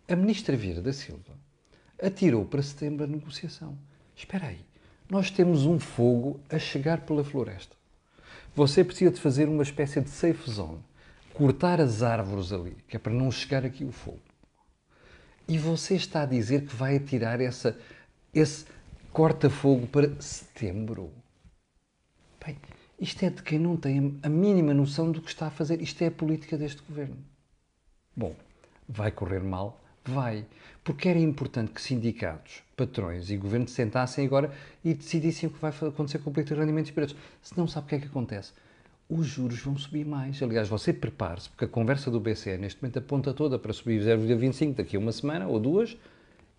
A 0.07 0.15
ministra 0.15 0.55
Vieira 0.55 0.81
da 0.81 0.93
Silva 0.93 1.33
atirou 2.01 2.45
para 2.45 2.63
setembro 2.63 3.03
a 3.03 3.07
negociação. 3.07 3.77
Espera 4.15 4.47
aí, 4.47 4.65
nós 5.09 5.29
temos 5.29 5.65
um 5.65 5.79
fogo 5.79 6.39
a 6.49 6.57
chegar 6.57 7.01
pela 7.01 7.23
floresta. 7.23 7.75
Você 8.55 8.83
precisa 8.83 9.11
de 9.11 9.19
fazer 9.19 9.47
uma 9.47 9.63
espécie 9.63 10.01
de 10.01 10.09
safe 10.09 10.49
zone, 10.49 10.79
cortar 11.33 11.79
as 11.79 12.01
árvores 12.01 12.51
ali, 12.51 12.75
que 12.87 12.95
é 12.95 12.99
para 12.99 13.13
não 13.13 13.29
chegar 13.29 13.65
aqui 13.65 13.83
o 13.83 13.91
fogo. 13.91 14.30
E 15.51 15.57
você 15.57 15.95
está 15.95 16.21
a 16.21 16.25
dizer 16.25 16.65
que 16.65 16.73
vai 16.73 16.95
atirar 16.95 17.41
essa, 17.41 17.77
esse 18.33 18.65
corta-fogo 19.11 19.85
para 19.85 20.09
setembro. 20.21 21.11
Bem, 22.45 22.55
isto 22.97 23.25
é 23.25 23.29
de 23.29 23.43
quem 23.43 23.59
não 23.59 23.75
tem 23.75 24.17
a 24.23 24.29
mínima 24.29 24.73
noção 24.73 25.11
do 25.11 25.21
que 25.21 25.27
está 25.27 25.47
a 25.47 25.51
fazer. 25.51 25.81
Isto 25.81 26.03
é 26.03 26.07
a 26.07 26.11
política 26.11 26.57
deste 26.57 26.81
governo. 26.81 27.17
Bom, 28.15 28.33
vai 28.87 29.11
correr 29.11 29.43
mal? 29.43 29.83
Vai. 30.05 30.45
Porque 30.85 31.09
era 31.09 31.19
importante 31.19 31.73
que 31.73 31.81
sindicatos, 31.81 32.63
patrões 32.77 33.29
e 33.29 33.35
governo 33.35 33.67
sentassem 33.67 34.25
agora 34.25 34.53
e 34.85 34.93
decidissem 34.93 35.49
o 35.49 35.51
que 35.51 35.59
vai 35.59 35.71
acontecer 35.71 36.19
com 36.19 36.29
o 36.29 36.33
política 36.33 36.55
de 36.55 36.61
rendimentos 36.61 36.91
e 36.91 36.93
preços. 36.93 37.17
Se 37.43 37.57
não 37.57 37.67
sabe 37.67 37.87
o 37.87 37.89
que 37.89 37.95
é 37.95 37.99
que 37.99 38.07
acontece 38.07 38.53
os 39.11 39.27
juros 39.27 39.59
vão 39.59 39.77
subir 39.77 40.05
mais. 40.05 40.41
Aliás, 40.41 40.69
você 40.69 40.93
prepare-se, 40.93 41.49
porque 41.49 41.65
a 41.65 41.67
conversa 41.67 42.09
do 42.09 42.17
BCE 42.17 42.57
neste 42.57 42.81
momento 42.81 42.99
aponta 42.99 43.33
toda 43.33 43.59
para 43.59 43.73
subir 43.73 44.01
0,25 44.01 44.75
daqui 44.75 44.95
a 44.95 44.99
uma 44.99 45.11
semana 45.11 45.47
ou 45.47 45.59
duas 45.59 45.97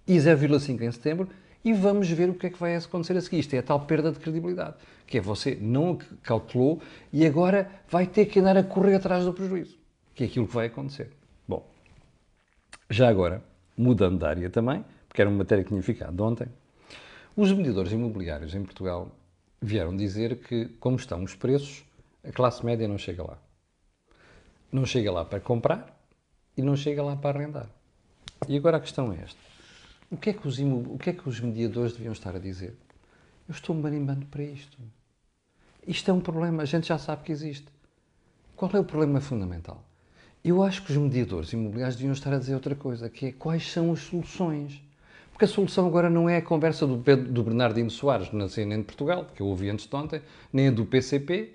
e 0.06 0.16
0,5 0.16 0.82
em 0.82 0.92
setembro 0.92 1.28
e 1.64 1.72
vamos 1.72 2.10
ver 2.10 2.28
o 2.28 2.34
que 2.34 2.48
é 2.48 2.50
que 2.50 2.58
vai 2.58 2.76
acontecer 2.76 3.16
a 3.16 3.22
seguir. 3.22 3.38
Isto 3.38 3.54
é 3.54 3.58
a 3.60 3.62
tal 3.62 3.80
perda 3.80 4.12
de 4.12 4.18
credibilidade, 4.18 4.76
que 5.06 5.16
é 5.16 5.20
você 5.20 5.56
não 5.58 5.98
calculou 6.22 6.82
e 7.10 7.24
agora 7.24 7.70
vai 7.88 8.06
ter 8.06 8.26
que 8.26 8.38
andar 8.38 8.58
a 8.58 8.62
correr 8.62 8.96
atrás 8.96 9.24
do 9.24 9.32
prejuízo, 9.32 9.78
que 10.14 10.24
é 10.24 10.26
aquilo 10.26 10.46
que 10.46 10.54
vai 10.54 10.66
acontecer. 10.66 11.10
Bom, 11.48 11.66
já 12.90 13.08
agora, 13.08 13.42
mudando 13.74 14.18
de 14.18 14.26
área 14.26 14.50
também, 14.50 14.84
porque 15.08 15.22
era 15.22 15.30
uma 15.30 15.38
matéria 15.38 15.64
que 15.64 15.70
tinha 15.70 15.82
ficado 15.82 16.22
ontem, 16.22 16.48
os 17.34 17.50
medidores 17.50 17.92
imobiliários 17.92 18.54
em 18.54 18.62
Portugal 18.62 19.10
vieram 19.58 19.96
dizer 19.96 20.36
que, 20.36 20.66
como 20.78 20.96
estão 20.96 21.22
os 21.22 21.34
preços, 21.34 21.82
a 22.24 22.32
classe 22.32 22.64
média 22.64 22.86
não 22.86 22.98
chega 22.98 23.22
lá. 23.22 23.38
Não 24.70 24.86
chega 24.86 25.10
lá 25.10 25.24
para 25.24 25.40
comprar 25.40 25.94
e 26.56 26.62
não 26.62 26.76
chega 26.76 27.02
lá 27.02 27.16
para 27.16 27.38
arrendar. 27.38 27.68
E 28.48 28.56
agora 28.56 28.76
a 28.76 28.80
questão 28.80 29.12
é 29.12 29.16
esta. 29.22 29.38
O 30.10 30.16
que 30.16 30.30
é 30.30 30.32
que 30.32 30.46
os, 30.46 30.58
o 30.58 30.98
que 30.98 31.10
é 31.10 31.12
que 31.12 31.28
os 31.28 31.40
mediadores 31.40 31.92
deviam 31.92 32.12
estar 32.12 32.34
a 32.36 32.38
dizer? 32.38 32.76
Eu 33.48 33.52
estou 33.52 33.74
marimbando 33.74 34.26
para 34.26 34.42
isto. 34.42 34.78
Isto 35.86 36.10
é 36.10 36.14
um 36.14 36.20
problema, 36.20 36.62
a 36.62 36.66
gente 36.66 36.86
já 36.86 36.98
sabe 36.98 37.24
que 37.24 37.32
existe. 37.32 37.66
Qual 38.54 38.70
é 38.74 38.78
o 38.78 38.84
problema 38.84 39.20
fundamental? 39.20 39.82
Eu 40.44 40.62
acho 40.62 40.84
que 40.84 40.92
os 40.92 40.96
mediadores 40.96 41.52
imobiliários 41.52 41.96
deviam 41.96 42.12
estar 42.12 42.32
a 42.32 42.38
dizer 42.38 42.54
outra 42.54 42.74
coisa, 42.74 43.08
que 43.08 43.26
é 43.26 43.32
quais 43.32 43.70
são 43.70 43.92
as 43.92 44.00
soluções. 44.00 44.82
Porque 45.32 45.44
a 45.44 45.48
solução 45.48 45.86
agora 45.86 46.10
não 46.10 46.28
é 46.28 46.36
a 46.36 46.42
conversa 46.42 46.86
do, 46.86 46.98
Pedro, 46.98 47.32
do 47.32 47.42
Bernardino 47.42 47.90
Soares 47.90 48.32
na 48.32 48.48
CNN 48.48 48.82
de 48.82 48.86
Portugal, 48.86 49.26
que 49.34 49.40
eu 49.40 49.46
ouvi 49.46 49.70
antes 49.70 49.86
de 49.86 49.96
ontem, 49.96 50.20
nem 50.52 50.68
a 50.68 50.70
do 50.70 50.84
PCP, 50.84 51.54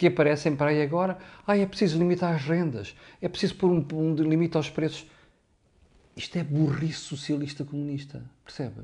que 0.00 0.06
aparecem 0.06 0.56
para 0.56 0.70
aí 0.70 0.80
agora. 0.80 1.18
Ah, 1.46 1.58
é 1.58 1.66
preciso 1.66 1.98
limitar 1.98 2.34
as 2.34 2.42
rendas, 2.42 2.96
é 3.20 3.28
preciso 3.28 3.54
pôr 3.56 3.70
um, 3.70 3.86
um 3.92 4.14
limite 4.14 4.56
aos 4.56 4.70
preços. 4.70 5.06
Isto 6.16 6.38
é 6.38 6.42
burrice 6.42 7.00
socialista 7.00 7.66
comunista, 7.66 8.24
percebe? 8.42 8.80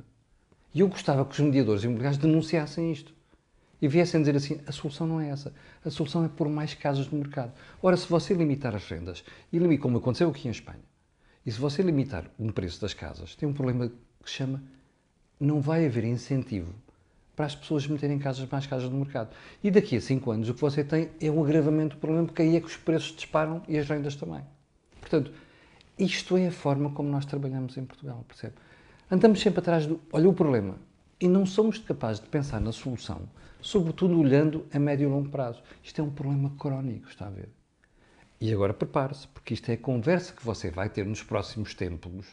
E 0.75 0.81
eu 0.81 0.89
gostava 0.89 1.25
que 1.25 1.33
os 1.33 1.41
mediadores 1.41 1.85
imobiliários 1.85 2.21
denunciassem 2.21 2.93
isto 2.93 3.15
e 3.81 3.89
viessem 3.89 4.21
dizer 4.21 4.37
assim: 4.37 4.61
a 4.67 4.73
solução 4.73 5.07
não 5.07 5.19
é 5.19 5.31
essa, 5.31 5.55
a 5.83 5.89
solução 5.89 6.23
é 6.23 6.29
pôr 6.29 6.51
mais 6.51 6.75
casas 6.75 7.11
no 7.11 7.17
mercado. 7.17 7.55
Ora, 7.83 7.97
se 7.97 8.07
você 8.07 8.35
limitar 8.35 8.77
as 8.77 8.87
rendas, 8.87 9.25
e 9.51 9.79
como 9.79 9.97
aconteceu 9.97 10.29
aqui 10.29 10.49
em 10.49 10.51
Espanha, 10.51 10.85
e 11.47 11.51
se 11.51 11.59
você 11.59 11.81
limitar 11.81 12.31
um 12.39 12.53
preço 12.53 12.79
das 12.79 12.93
casas, 12.93 13.35
tem 13.35 13.49
um 13.49 13.55
problema 13.55 13.91
que 14.23 14.31
se 14.31 14.37
chama 14.37 14.63
não 15.41 15.63
vai 15.63 15.87
haver 15.87 16.05
incentivo 16.05 16.75
para 17.37 17.45
as 17.45 17.55
pessoas 17.55 17.87
meterem 17.87 18.19
casas 18.19 18.49
mais 18.49 18.67
casas 18.67 18.91
no 18.91 18.97
mercado. 18.97 19.29
E 19.63 19.71
daqui 19.71 19.97
a 19.97 20.01
5 20.01 20.31
anos 20.31 20.49
o 20.49 20.55
que 20.55 20.61
você 20.61 20.83
tem 20.83 21.11
é 21.21 21.31
um 21.31 21.45
agravamento 21.45 21.95
do 21.97 22.01
problema, 22.01 22.25
porque 22.25 22.41
aí 22.41 22.57
é 22.57 22.61
que 22.61 22.67
os 22.67 22.77
preços 22.77 23.15
disparam 23.15 23.63
e 23.69 23.79
as 23.79 23.87
rendas 23.87 24.17
também. 24.17 24.41
Portanto, 24.99 25.31
isto 25.99 26.37
é 26.37 26.49
a 26.49 26.53
forma 26.53 26.91
como 26.91 27.11
nós 27.11 27.27
trabalhamos 27.27 27.77
em 27.77 27.85
Portugal, 27.85 28.25
percebe? 28.27 28.55
Andamos 29.11 29.41
sempre 29.41 29.61
atrás 29.61 29.87
do. 29.87 30.01
Olha 30.11 30.29
o 30.29 30.33
problema. 30.33 30.77
E 31.21 31.29
não 31.29 31.47
somos 31.47 31.79
capazes 31.79 32.21
de 32.21 32.29
pensar 32.29 32.61
na 32.61 32.73
solução, 32.73 33.23
sobretudo 33.61 34.19
olhando 34.19 34.67
a 34.73 34.79
médio 34.79 35.09
e 35.09 35.11
longo 35.11 35.31
prazo. 35.31 35.63
Isto 35.83 36.01
é 36.01 36.05
um 36.05 36.11
problema 36.11 36.53
crónico, 36.59 37.09
está 37.09 37.27
a 37.27 37.31
ver? 37.31 37.49
E 38.39 38.53
agora 38.53 38.75
prepare-se, 38.75 39.27
porque 39.29 39.55
isto 39.55 39.71
é 39.71 39.75
a 39.75 39.79
conversa 39.79 40.35
que 40.35 40.45
você 40.45 40.71
vai 40.71 40.91
ter 40.91 41.07
nos 41.07 41.23
próximos 41.23 41.73
tempos, 41.73 42.27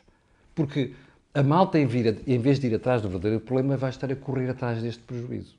porque 0.54 0.94
a 1.34 1.42
malta, 1.42 1.80
em, 1.80 1.88
vir, 1.88 2.22
em 2.28 2.38
vez 2.38 2.60
de 2.60 2.68
ir 2.68 2.76
atrás 2.76 3.02
do 3.02 3.10
verdadeiro 3.10 3.44
problema, 3.44 3.76
vai 3.76 3.90
estar 3.90 4.12
a 4.12 4.16
correr 4.16 4.50
atrás 4.50 4.82
deste 4.82 5.02
prejuízo. 5.02 5.56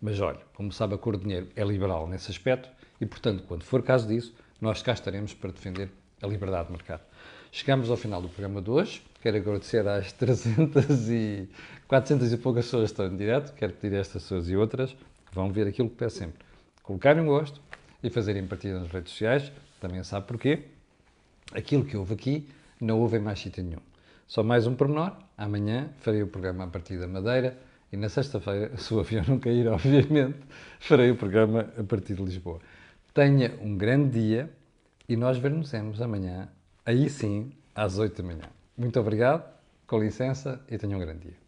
Mas 0.00 0.20
olha, 0.20 0.40
como 0.54 0.72
sabe, 0.72 0.94
a 0.94 0.98
cor 0.98 1.16
de 1.16 1.24
dinheiro 1.24 1.48
é 1.54 1.62
liberal 1.62 2.08
nesse 2.08 2.30
aspecto 2.30 2.68
e, 3.00 3.04
portanto, 3.04 3.44
quando 3.46 3.62
for 3.62 3.82
caso 3.82 4.08
disso, 4.08 4.34
nós 4.60 4.82
cá 4.82 4.92
estaremos 4.92 5.34
para 5.34 5.52
defender 5.52 5.90
a 6.22 6.26
liberdade 6.26 6.66
de 6.66 6.72
mercado. 6.72 7.02
Chegamos 7.52 7.90
ao 7.90 7.96
final 7.96 8.22
do 8.22 8.28
programa 8.28 8.62
de 8.62 8.70
hoje. 8.70 9.02
Quero 9.20 9.36
agradecer 9.36 9.86
às 9.86 10.12
300 10.16 11.10
e 11.10 11.48
400 11.86 12.32
e 12.32 12.36
poucas 12.38 12.64
pessoas 12.64 12.90
que 12.90 12.92
estão 12.92 13.06
em 13.06 13.16
direto. 13.16 13.54
Quero 13.54 13.74
pedir 13.74 13.96
a 13.96 14.00
estas 14.00 14.22
pessoas 14.22 14.48
e 14.48 14.56
outras 14.56 14.92
que 14.92 15.34
vão 15.34 15.52
ver 15.52 15.66
aquilo 15.66 15.90
que 15.90 15.96
peço 15.96 16.18
sempre. 16.18 16.44
Colocarem 16.82 17.22
um 17.22 17.26
gosto 17.26 17.60
e 18.02 18.08
fazerem 18.08 18.46
partida 18.46 18.80
nas 18.80 18.90
redes 18.90 19.12
sociais. 19.12 19.52
Também 19.78 20.02
sabe 20.02 20.26
porquê. 20.26 20.64
Aquilo 21.52 21.84
que 21.84 21.96
houve 21.96 22.14
aqui 22.14 22.48
não 22.80 22.98
houve 22.98 23.18
em 23.18 23.20
mais 23.20 23.38
sítio 23.38 23.62
nenhum. 23.62 23.93
Só 24.26 24.42
mais 24.42 24.66
um 24.66 24.74
pormenor. 24.74 25.12
Amanhã 25.36 25.90
farei 25.98 26.22
o 26.22 26.26
programa 26.26 26.64
a 26.64 26.66
partir 26.66 26.98
da 26.98 27.06
Madeira 27.06 27.58
e 27.92 27.96
na 27.96 28.08
sexta-feira, 28.08 28.74
se 28.78 28.92
o 28.92 29.00
avião 29.00 29.24
não 29.28 29.38
cair, 29.38 29.68
obviamente, 29.68 30.38
farei 30.80 31.10
o 31.10 31.16
programa 31.16 31.72
a 31.78 31.84
partir 31.84 32.14
de 32.14 32.22
Lisboa. 32.22 32.58
Tenha 33.12 33.54
um 33.60 33.76
grande 33.76 34.20
dia 34.20 34.50
e 35.08 35.16
nós 35.16 35.38
vermos 35.38 35.72
amanhã, 36.00 36.48
aí 36.84 37.08
sim, 37.08 37.52
às 37.74 37.98
8 37.98 38.20
da 38.22 38.28
manhã. 38.28 38.48
Muito 38.76 38.98
obrigado, 38.98 39.48
com 39.86 39.98
licença 39.98 40.60
e 40.68 40.76
tenha 40.76 40.96
um 40.96 41.00
grande 41.00 41.28
dia. 41.28 41.43